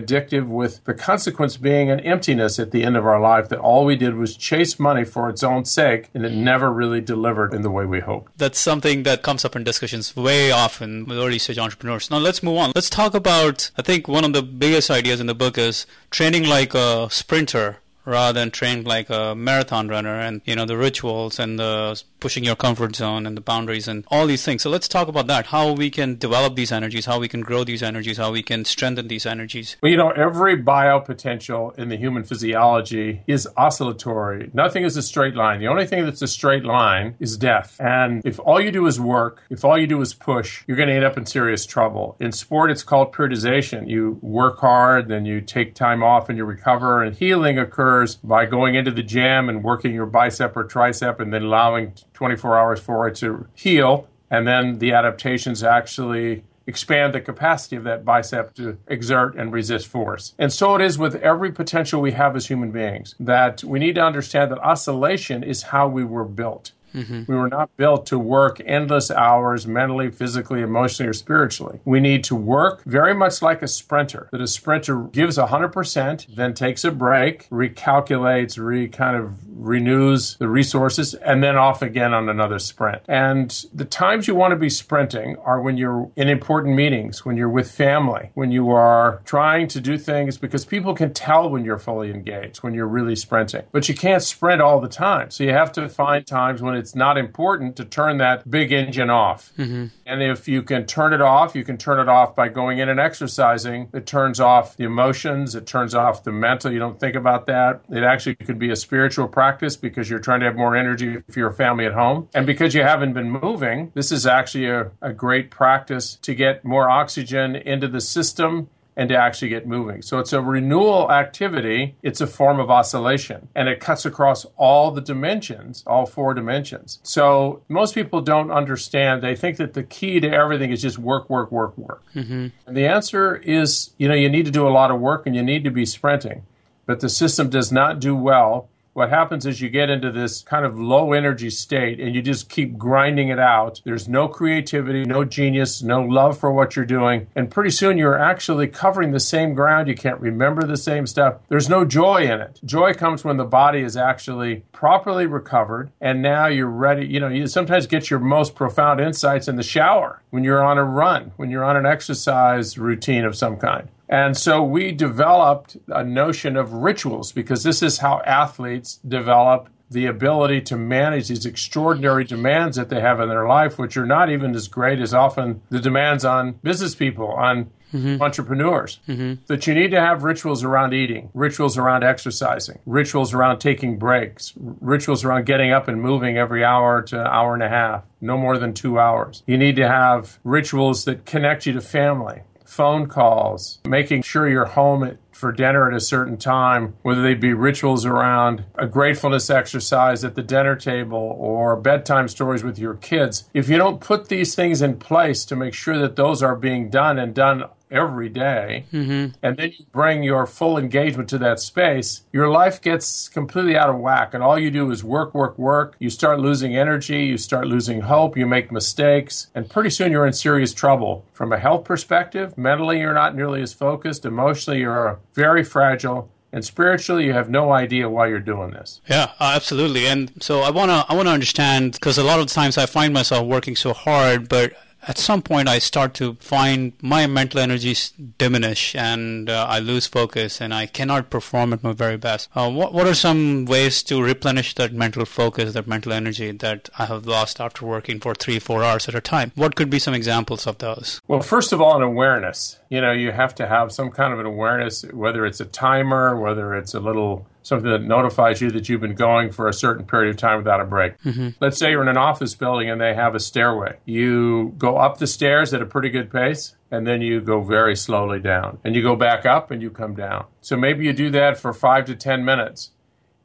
addictive 0.00 0.46
with 0.46 0.84
the 0.84 0.94
consequence 0.94 1.56
being 1.56 1.90
an 1.90 2.00
emptiness 2.00 2.58
at 2.58 2.70
the 2.70 2.84
end 2.84 2.96
of 2.96 3.06
our 3.06 3.20
life 3.20 3.48
that 3.48 3.58
all 3.58 3.86
we 3.86 3.96
did 3.96 4.14
was 4.14 4.36
chase 4.36 4.78
money 4.78 5.04
for 5.04 5.30
its 5.30 5.42
own 5.42 5.64
sake 5.64 6.10
and 6.12 6.24
it 6.24 6.32
never 6.32 6.70
really 6.70 7.00
delivered 7.00 7.54
in 7.54 7.62
the 7.62 7.70
way 7.70 7.86
we 7.86 8.00
hoped. 8.00 8.36
That's 8.36 8.58
something 8.58 9.04
that 9.04 9.22
comes 9.22 9.44
up 9.44 9.56
in 9.56 9.64
discussions 9.64 10.14
way 10.14 10.50
often 10.50 10.75
with 10.80 11.18
early 11.18 11.38
stage 11.38 11.58
entrepreneurs. 11.58 12.10
Now 12.10 12.18
let's 12.18 12.42
move 12.42 12.58
on. 12.58 12.72
Let's 12.74 12.90
talk 12.90 13.14
about, 13.14 13.70
I 13.76 13.82
think 13.82 14.08
one 14.08 14.24
of 14.24 14.32
the 14.32 14.42
biggest 14.42 14.90
ideas 14.90 15.20
in 15.20 15.26
the 15.26 15.34
book 15.34 15.58
is 15.58 15.86
training 16.10 16.44
like 16.44 16.74
a 16.74 17.08
sprinter 17.10 17.78
rather 18.06 18.38
than 18.38 18.50
train 18.50 18.84
like 18.84 19.10
a 19.10 19.34
marathon 19.34 19.88
runner 19.88 20.18
and 20.20 20.40
you 20.44 20.54
know 20.54 20.64
the 20.64 20.76
rituals 20.76 21.38
and 21.38 21.58
the 21.58 22.00
pushing 22.26 22.42
your 22.42 22.56
comfort 22.56 22.96
zone 22.96 23.24
and 23.24 23.36
the 23.36 23.40
boundaries 23.40 23.86
and 23.86 24.04
all 24.08 24.26
these 24.26 24.44
things. 24.44 24.60
So 24.60 24.68
let's 24.68 24.88
talk 24.88 25.06
about 25.06 25.28
that. 25.28 25.46
How 25.46 25.70
we 25.70 25.90
can 25.90 26.16
develop 26.16 26.56
these 26.56 26.72
energies 26.72 27.04
how 27.06 27.20
we 27.20 27.28
can 27.28 27.40
grow 27.40 27.62
these 27.62 27.84
energies 27.84 28.16
how 28.16 28.32
we 28.32 28.42
can 28.42 28.64
strengthen 28.64 29.06
these 29.06 29.24
energies. 29.24 29.76
Well 29.80 29.92
you 29.92 29.96
know 29.96 30.10
every 30.10 30.60
biopotential 30.60 31.78
in 31.78 31.88
the 31.88 31.96
human 31.96 32.24
physiology 32.24 33.22
is 33.28 33.46
oscillatory. 33.56 34.50
Nothing 34.52 34.82
is 34.82 34.96
a 34.96 35.02
straight 35.02 35.36
line. 35.36 35.60
The 35.60 35.68
only 35.68 35.86
thing 35.86 36.04
that's 36.04 36.20
a 36.20 36.26
straight 36.26 36.64
line 36.64 37.14
is 37.20 37.36
death. 37.36 37.76
And 37.78 38.26
if 38.26 38.40
all 38.40 38.60
you 38.60 38.72
do 38.72 38.88
is 38.88 38.98
work 38.98 39.44
if 39.48 39.64
all 39.64 39.78
you 39.78 39.86
do 39.86 40.00
is 40.00 40.12
push 40.12 40.64
you're 40.66 40.76
going 40.76 40.88
to 40.88 40.96
end 40.96 41.04
up 41.04 41.16
in 41.16 41.26
serious 41.26 41.64
trouble. 41.64 42.16
In 42.18 42.32
sport 42.32 42.72
it's 42.72 42.82
called 42.82 43.14
periodization. 43.14 43.88
You 43.88 44.18
work 44.20 44.58
hard 44.58 45.06
then 45.06 45.26
you 45.26 45.40
take 45.40 45.76
time 45.76 46.02
off 46.02 46.28
and 46.28 46.36
you 46.36 46.44
recover 46.44 47.04
and 47.04 47.14
healing 47.14 47.56
occurs 47.56 48.16
by 48.16 48.46
going 48.46 48.74
into 48.74 48.90
the 48.90 49.04
gym 49.04 49.48
and 49.48 49.62
working 49.62 49.94
your 49.94 50.06
bicep 50.06 50.56
or 50.56 50.64
tricep 50.64 51.20
and 51.20 51.32
then 51.32 51.44
allowing 51.44 51.92
24 52.16 52.58
hours 52.58 52.80
for 52.80 53.06
it 53.06 53.14
to 53.16 53.46
heal. 53.54 54.08
And 54.30 54.48
then 54.48 54.78
the 54.78 54.92
adaptations 54.92 55.62
actually 55.62 56.42
expand 56.66 57.14
the 57.14 57.20
capacity 57.20 57.76
of 57.76 57.84
that 57.84 58.04
bicep 58.04 58.54
to 58.54 58.76
exert 58.88 59.36
and 59.36 59.52
resist 59.52 59.86
force. 59.86 60.34
And 60.38 60.52
so 60.52 60.74
it 60.74 60.80
is 60.80 60.98
with 60.98 61.14
every 61.16 61.52
potential 61.52 62.00
we 62.00 62.12
have 62.12 62.34
as 62.34 62.48
human 62.48 62.72
beings 62.72 63.14
that 63.20 63.62
we 63.62 63.78
need 63.78 63.94
to 63.94 64.00
understand 64.00 64.50
that 64.50 64.58
oscillation 64.58 65.44
is 65.44 65.64
how 65.64 65.86
we 65.86 66.04
were 66.04 66.24
built. 66.24 66.72
Mm-hmm. 66.96 67.30
We 67.30 67.38
were 67.38 67.48
not 67.48 67.76
built 67.76 68.06
to 68.06 68.18
work 68.18 68.60
endless 68.64 69.10
hours 69.10 69.66
mentally, 69.66 70.10
physically, 70.10 70.62
emotionally, 70.62 71.10
or 71.10 71.12
spiritually. 71.12 71.80
We 71.84 72.00
need 72.00 72.24
to 72.24 72.34
work 72.34 72.82
very 72.84 73.14
much 73.14 73.42
like 73.42 73.62
a 73.62 73.68
sprinter, 73.68 74.28
that 74.32 74.40
a 74.40 74.46
sprinter 74.46 75.02
gives 75.02 75.36
100%, 75.38 76.34
then 76.34 76.54
takes 76.54 76.84
a 76.84 76.90
break, 76.90 77.48
recalculates, 77.50 78.58
re 78.58 78.88
kind 78.88 79.16
of 79.16 79.34
renews 79.46 80.36
the 80.36 80.48
resources, 80.48 81.14
and 81.14 81.42
then 81.42 81.56
off 81.56 81.82
again 81.82 82.14
on 82.14 82.28
another 82.28 82.58
sprint. 82.58 83.02
And 83.08 83.50
the 83.74 83.84
times 83.84 84.26
you 84.28 84.34
want 84.34 84.52
to 84.52 84.56
be 84.56 84.70
sprinting 84.70 85.36
are 85.44 85.60
when 85.60 85.76
you're 85.76 86.10
in 86.16 86.28
important 86.28 86.76
meetings, 86.76 87.24
when 87.24 87.36
you're 87.36 87.48
with 87.48 87.70
family, 87.70 88.30
when 88.34 88.50
you 88.50 88.70
are 88.70 89.20
trying 89.24 89.68
to 89.68 89.80
do 89.80 89.98
things 89.98 90.38
because 90.38 90.64
people 90.64 90.94
can 90.94 91.12
tell 91.12 91.50
when 91.50 91.64
you're 91.64 91.78
fully 91.78 92.10
engaged, 92.10 92.62
when 92.62 92.74
you're 92.74 92.86
really 92.86 93.16
sprinting. 93.16 93.62
But 93.72 93.88
you 93.88 93.94
can't 93.94 94.22
sprint 94.22 94.62
all 94.62 94.80
the 94.80 94.88
time. 94.88 95.30
So 95.30 95.44
you 95.44 95.52
have 95.52 95.72
to 95.72 95.88
find 95.88 96.26
times 96.26 96.62
when 96.62 96.74
it's 96.74 96.85
not 96.94 97.18
important 97.18 97.76
to 97.76 97.84
turn 97.84 98.18
that 98.18 98.48
big 98.50 98.72
engine 98.72 99.10
off. 99.10 99.52
Mm-hmm. 99.58 99.86
And 100.04 100.22
if 100.22 100.46
you 100.46 100.62
can 100.62 100.86
turn 100.86 101.12
it 101.12 101.20
off, 101.20 101.54
you 101.54 101.64
can 101.64 101.76
turn 101.76 101.98
it 101.98 102.08
off 102.08 102.34
by 102.36 102.48
going 102.48 102.78
in 102.78 102.88
and 102.88 103.00
exercising. 103.00 103.88
It 103.92 104.06
turns 104.06 104.40
off 104.40 104.76
the 104.76 104.84
emotions, 104.84 105.54
it 105.54 105.66
turns 105.66 105.94
off 105.94 106.22
the 106.22 106.32
mental. 106.32 106.70
You 106.70 106.78
don't 106.78 107.00
think 107.00 107.16
about 107.16 107.46
that. 107.46 107.82
It 107.90 108.04
actually 108.04 108.36
could 108.36 108.58
be 108.58 108.70
a 108.70 108.76
spiritual 108.76 109.26
practice 109.28 109.46
practice 109.46 109.76
because 109.76 110.10
you're 110.10 110.18
trying 110.18 110.40
to 110.40 110.46
have 110.46 110.56
more 110.56 110.76
energy 110.76 111.18
for 111.30 111.38
your 111.38 111.52
family 111.52 111.86
at 111.86 111.92
home. 111.92 112.28
And 112.34 112.46
because 112.46 112.74
you 112.74 112.82
haven't 112.82 113.12
been 113.12 113.30
moving, 113.30 113.90
this 113.94 114.12
is 114.12 114.26
actually 114.26 114.68
a, 114.68 114.90
a 115.00 115.12
great 115.12 115.50
practice 115.50 116.16
to 116.22 116.34
get 116.34 116.64
more 116.64 116.90
oxygen 116.90 117.56
into 117.56 117.88
the 117.88 118.00
system 118.00 118.68
and 118.96 119.08
to 119.10 119.16
actually 119.16 119.48
get 119.48 119.66
moving. 119.66 120.00
So 120.00 120.18
it's 120.18 120.32
a 120.32 120.40
renewal 120.40 121.12
activity. 121.12 121.96
It's 122.02 122.20
a 122.20 122.26
form 122.26 122.58
of 122.58 122.70
oscillation 122.70 123.48
and 123.54 123.68
it 123.68 123.78
cuts 123.78 124.06
across 124.06 124.46
all 124.56 124.90
the 124.90 125.02
dimensions, 125.02 125.84
all 125.86 126.06
four 126.06 126.32
dimensions. 126.32 126.98
So 127.02 127.62
most 127.68 127.94
people 127.94 128.22
don't 128.22 128.50
understand. 128.50 129.22
They 129.22 129.36
think 129.36 129.58
that 129.58 129.74
the 129.74 129.82
key 129.82 130.18
to 130.20 130.30
everything 130.30 130.70
is 130.70 130.80
just 130.80 130.98
work, 130.98 131.28
work, 131.28 131.52
work, 131.52 131.76
work. 131.76 132.02
Mm-hmm. 132.14 132.46
And 132.66 132.76
the 132.76 132.86
answer 132.86 133.36
is, 133.36 133.90
you 133.98 134.08
know, 134.08 134.14
you 134.14 134.30
need 134.30 134.46
to 134.46 134.50
do 134.50 134.66
a 134.66 134.70
lot 134.70 134.90
of 134.90 134.98
work 134.98 135.26
and 135.26 135.36
you 135.36 135.42
need 135.42 135.64
to 135.64 135.70
be 135.70 135.84
sprinting. 135.84 136.46
But 136.86 137.00
the 137.00 137.08
system 137.08 137.50
does 137.50 137.70
not 137.70 138.00
do 138.00 138.16
well 138.16 138.68
what 138.96 139.10
happens 139.10 139.44
is 139.44 139.60
you 139.60 139.68
get 139.68 139.90
into 139.90 140.10
this 140.10 140.40
kind 140.40 140.64
of 140.64 140.78
low 140.80 141.12
energy 141.12 141.50
state 141.50 142.00
and 142.00 142.14
you 142.14 142.22
just 142.22 142.48
keep 142.48 142.78
grinding 142.78 143.28
it 143.28 143.38
out. 143.38 143.82
There's 143.84 144.08
no 144.08 144.26
creativity, 144.26 145.04
no 145.04 145.22
genius, 145.22 145.82
no 145.82 146.00
love 146.00 146.38
for 146.38 146.50
what 146.50 146.74
you're 146.74 146.86
doing. 146.86 147.26
And 147.36 147.50
pretty 147.50 147.68
soon 147.72 147.98
you're 147.98 148.18
actually 148.18 148.68
covering 148.68 149.10
the 149.10 149.20
same 149.20 149.52
ground. 149.52 149.88
You 149.88 149.94
can't 149.94 150.18
remember 150.18 150.66
the 150.66 150.78
same 150.78 151.06
stuff. 151.06 151.36
There's 151.48 151.68
no 151.68 151.84
joy 151.84 152.22
in 152.22 152.40
it. 152.40 152.58
Joy 152.64 152.94
comes 152.94 153.22
when 153.22 153.36
the 153.36 153.44
body 153.44 153.80
is 153.80 153.98
actually 153.98 154.64
properly 154.72 155.26
recovered 155.26 155.90
and 156.00 156.22
now 156.22 156.46
you're 156.46 156.66
ready. 156.66 157.06
You 157.06 157.20
know, 157.20 157.28
you 157.28 157.48
sometimes 157.48 157.86
get 157.86 158.08
your 158.08 158.20
most 158.20 158.54
profound 158.54 158.98
insights 158.98 159.46
in 159.46 159.56
the 159.56 159.62
shower 159.62 160.22
when 160.30 160.42
you're 160.42 160.64
on 160.64 160.78
a 160.78 160.84
run, 160.84 161.32
when 161.36 161.50
you're 161.50 161.64
on 161.64 161.76
an 161.76 161.84
exercise 161.84 162.78
routine 162.78 163.26
of 163.26 163.36
some 163.36 163.58
kind. 163.58 163.90
And 164.08 164.36
so 164.36 164.62
we 164.62 164.92
developed 164.92 165.76
a 165.88 166.04
notion 166.04 166.56
of 166.56 166.72
rituals 166.72 167.32
because 167.32 167.62
this 167.62 167.82
is 167.82 167.98
how 167.98 168.22
athletes 168.24 169.00
develop 169.06 169.68
the 169.90 170.06
ability 170.06 170.60
to 170.60 170.76
manage 170.76 171.28
these 171.28 171.46
extraordinary 171.46 172.24
demands 172.24 172.76
that 172.76 172.88
they 172.88 173.00
have 173.00 173.20
in 173.20 173.28
their 173.28 173.46
life, 173.46 173.78
which 173.78 173.96
are 173.96 174.06
not 174.06 174.30
even 174.30 174.54
as 174.54 174.66
great 174.68 175.00
as 175.00 175.14
often 175.14 175.62
the 175.70 175.80
demands 175.80 176.24
on 176.24 176.52
business 176.64 176.94
people, 176.94 177.28
on 177.28 177.70
mm-hmm. 177.92 178.20
entrepreneurs. 178.20 178.98
Mm-hmm. 179.08 179.44
That 179.46 179.66
you 179.66 179.74
need 179.74 179.92
to 179.92 180.00
have 180.00 180.24
rituals 180.24 180.64
around 180.64 180.92
eating, 180.92 181.30
rituals 181.34 181.78
around 181.78 182.02
exercising, 182.02 182.80
rituals 182.84 183.32
around 183.32 183.60
taking 183.60 183.96
breaks, 183.96 184.52
rituals 184.56 185.24
around 185.24 185.46
getting 185.46 185.70
up 185.70 185.86
and 185.86 186.02
moving 186.02 186.36
every 186.36 186.64
hour 186.64 187.02
to 187.02 187.24
hour 187.24 187.54
and 187.54 187.62
a 187.62 187.68
half, 187.68 188.04
no 188.20 188.36
more 188.36 188.58
than 188.58 188.74
two 188.74 188.98
hours. 188.98 189.44
You 189.46 189.56
need 189.56 189.76
to 189.76 189.86
have 189.86 190.40
rituals 190.42 191.04
that 191.04 191.26
connect 191.26 191.64
you 191.66 191.72
to 191.74 191.80
family 191.80 192.40
phone 192.66 193.06
calls, 193.08 193.78
making 193.86 194.22
sure 194.22 194.48
you're 194.48 194.64
home 194.64 195.04
at, 195.04 195.18
for 195.36 195.52
dinner 195.52 195.86
at 195.86 195.94
a 195.94 196.00
certain 196.00 196.38
time, 196.38 196.94
whether 197.02 197.20
they 197.20 197.34
be 197.34 197.52
rituals 197.52 198.06
around 198.06 198.64
a 198.76 198.86
gratefulness 198.86 199.50
exercise 199.50 200.24
at 200.24 200.34
the 200.34 200.42
dinner 200.42 200.74
table 200.74 201.36
or 201.38 201.76
bedtime 201.76 202.26
stories 202.26 202.64
with 202.64 202.78
your 202.78 202.94
kids. 202.94 203.44
If 203.52 203.68
you 203.68 203.76
don't 203.76 204.00
put 204.00 204.28
these 204.28 204.54
things 204.54 204.80
in 204.80 204.98
place 204.98 205.44
to 205.44 205.56
make 205.56 205.74
sure 205.74 205.98
that 205.98 206.16
those 206.16 206.42
are 206.42 206.56
being 206.56 206.88
done 206.88 207.18
and 207.18 207.34
done 207.34 207.64
every 207.90 208.28
day, 208.28 208.86
mm-hmm. 208.92 209.36
and 209.42 209.56
then 209.56 209.72
you 209.78 209.84
bring 209.92 210.22
your 210.22 210.46
full 210.46 210.78
engagement 210.78 211.28
to 211.28 211.38
that 211.38 211.60
space, 211.60 212.22
your 212.32 212.48
life 212.48 212.80
gets 212.80 213.28
completely 213.28 213.76
out 213.76 213.90
of 213.90 213.98
whack. 213.98 214.34
And 214.34 214.42
all 214.42 214.58
you 214.58 214.70
do 214.70 214.90
is 214.90 215.04
work, 215.04 215.34
work, 215.34 215.58
work. 215.58 215.96
You 215.98 216.10
start 216.10 216.40
losing 216.40 216.74
energy, 216.76 217.24
you 217.26 217.38
start 217.38 217.66
losing 217.66 218.00
hope, 218.00 218.36
you 218.36 218.46
make 218.46 218.72
mistakes, 218.72 219.48
and 219.54 219.70
pretty 219.70 219.90
soon 219.90 220.12
you're 220.12 220.26
in 220.26 220.32
serious 220.32 220.72
trouble. 220.74 221.24
From 221.32 221.52
a 221.52 221.58
health 221.58 221.84
perspective, 221.84 222.56
mentally, 222.56 223.00
you're 223.00 223.14
not 223.14 223.36
nearly 223.36 223.62
as 223.62 223.72
focused, 223.72 224.24
emotionally, 224.24 224.80
you're 224.80 225.20
very 225.36 225.62
fragile 225.62 226.28
and 226.50 226.64
spiritually 226.64 227.26
you 227.26 227.32
have 227.34 227.48
no 227.48 227.70
idea 227.70 228.08
why 228.08 228.26
you're 228.26 228.40
doing 228.40 228.70
this. 228.70 229.00
Yeah 229.08 229.32
uh, 229.38 229.52
absolutely. 229.54 230.06
And 230.06 230.32
so 230.40 230.62
i 230.62 230.70
want 230.70 230.90
to 230.90 231.04
i 231.08 231.14
want 231.14 231.28
to 231.28 231.32
understand 231.32 231.92
because 231.92 232.18
a 232.18 232.24
lot 232.24 232.40
of 232.40 232.46
times 232.48 232.76
i 232.78 232.86
find 232.86 233.14
myself 233.14 233.46
working 233.46 233.76
so 233.76 233.92
hard 233.92 234.48
but 234.48 234.72
at 235.06 235.18
some 235.18 235.42
point 235.42 235.68
I 235.68 235.78
start 235.78 236.14
to 236.14 236.34
find 236.34 236.92
my 237.00 237.26
mental 237.26 237.60
energies 237.60 238.12
diminish 238.38 238.94
and 238.94 239.48
uh, 239.48 239.66
I 239.68 239.78
lose 239.78 240.06
focus 240.06 240.60
and 240.60 240.74
I 240.74 240.86
cannot 240.86 241.30
perform 241.30 241.72
at 241.72 241.82
my 241.82 241.92
very 241.92 242.16
best. 242.16 242.48
Uh, 242.54 242.70
what, 242.70 242.92
what 242.92 243.06
are 243.06 243.14
some 243.14 243.64
ways 243.66 244.02
to 244.04 244.22
replenish 244.22 244.74
that 244.74 244.92
mental 244.92 245.24
focus, 245.24 245.74
that 245.74 245.86
mental 245.86 246.12
energy 246.12 246.50
that 246.50 246.88
I 246.98 247.06
have 247.06 247.26
lost 247.26 247.60
after 247.60 247.86
working 247.86 248.20
for 248.20 248.34
three, 248.34 248.58
four 248.58 248.82
hours 248.82 249.08
at 249.08 249.14
a 249.14 249.20
time? 249.20 249.52
What 249.54 249.76
could 249.76 249.90
be 249.90 249.98
some 249.98 250.14
examples 250.14 250.66
of 250.66 250.78
those? 250.78 251.20
Well, 251.28 251.40
first 251.40 251.72
of 251.72 251.80
all, 251.80 251.96
an 251.96 252.02
awareness. 252.02 252.78
You 252.88 253.00
know, 253.00 253.12
you 253.12 253.32
have 253.32 253.54
to 253.56 253.66
have 253.66 253.92
some 253.92 254.10
kind 254.10 254.32
of 254.32 254.40
an 254.40 254.46
awareness, 254.46 255.04
whether 255.12 255.46
it's 255.46 255.60
a 255.60 255.64
timer, 255.64 256.40
whether 256.40 256.74
it's 256.74 256.94
a 256.94 257.00
little 257.00 257.46
something 257.66 257.90
that 257.90 258.02
notifies 258.02 258.60
you 258.60 258.70
that 258.70 258.88
you've 258.88 259.00
been 259.00 259.16
going 259.16 259.50
for 259.50 259.66
a 259.66 259.72
certain 259.72 260.06
period 260.06 260.30
of 260.30 260.36
time 260.36 260.58
without 260.58 260.80
a 260.80 260.84
break. 260.84 261.20
Mm-hmm. 261.22 261.48
Let's 261.60 261.76
say 261.78 261.90
you're 261.90 262.02
in 262.02 262.08
an 262.08 262.16
office 262.16 262.54
building 262.54 262.88
and 262.88 263.00
they 263.00 263.12
have 263.12 263.34
a 263.34 263.40
stairway. 263.40 263.98
You 264.04 264.72
go 264.78 264.98
up 264.98 265.18
the 265.18 265.26
stairs 265.26 265.74
at 265.74 265.82
a 265.82 265.86
pretty 265.86 266.08
good 266.08 266.30
pace 266.30 266.76
and 266.92 267.04
then 267.04 267.22
you 267.22 267.40
go 267.40 267.62
very 267.62 267.96
slowly 267.96 268.38
down. 268.38 268.78
And 268.84 268.94
you 268.94 269.02
go 269.02 269.16
back 269.16 269.44
up 269.44 269.72
and 269.72 269.82
you 269.82 269.90
come 269.90 270.14
down. 270.14 270.44
So 270.60 270.76
maybe 270.76 271.06
you 271.06 271.12
do 271.12 271.28
that 271.30 271.58
for 271.58 271.72
five 271.72 272.04
to 272.04 272.14
10 272.14 272.44
minutes 272.44 272.92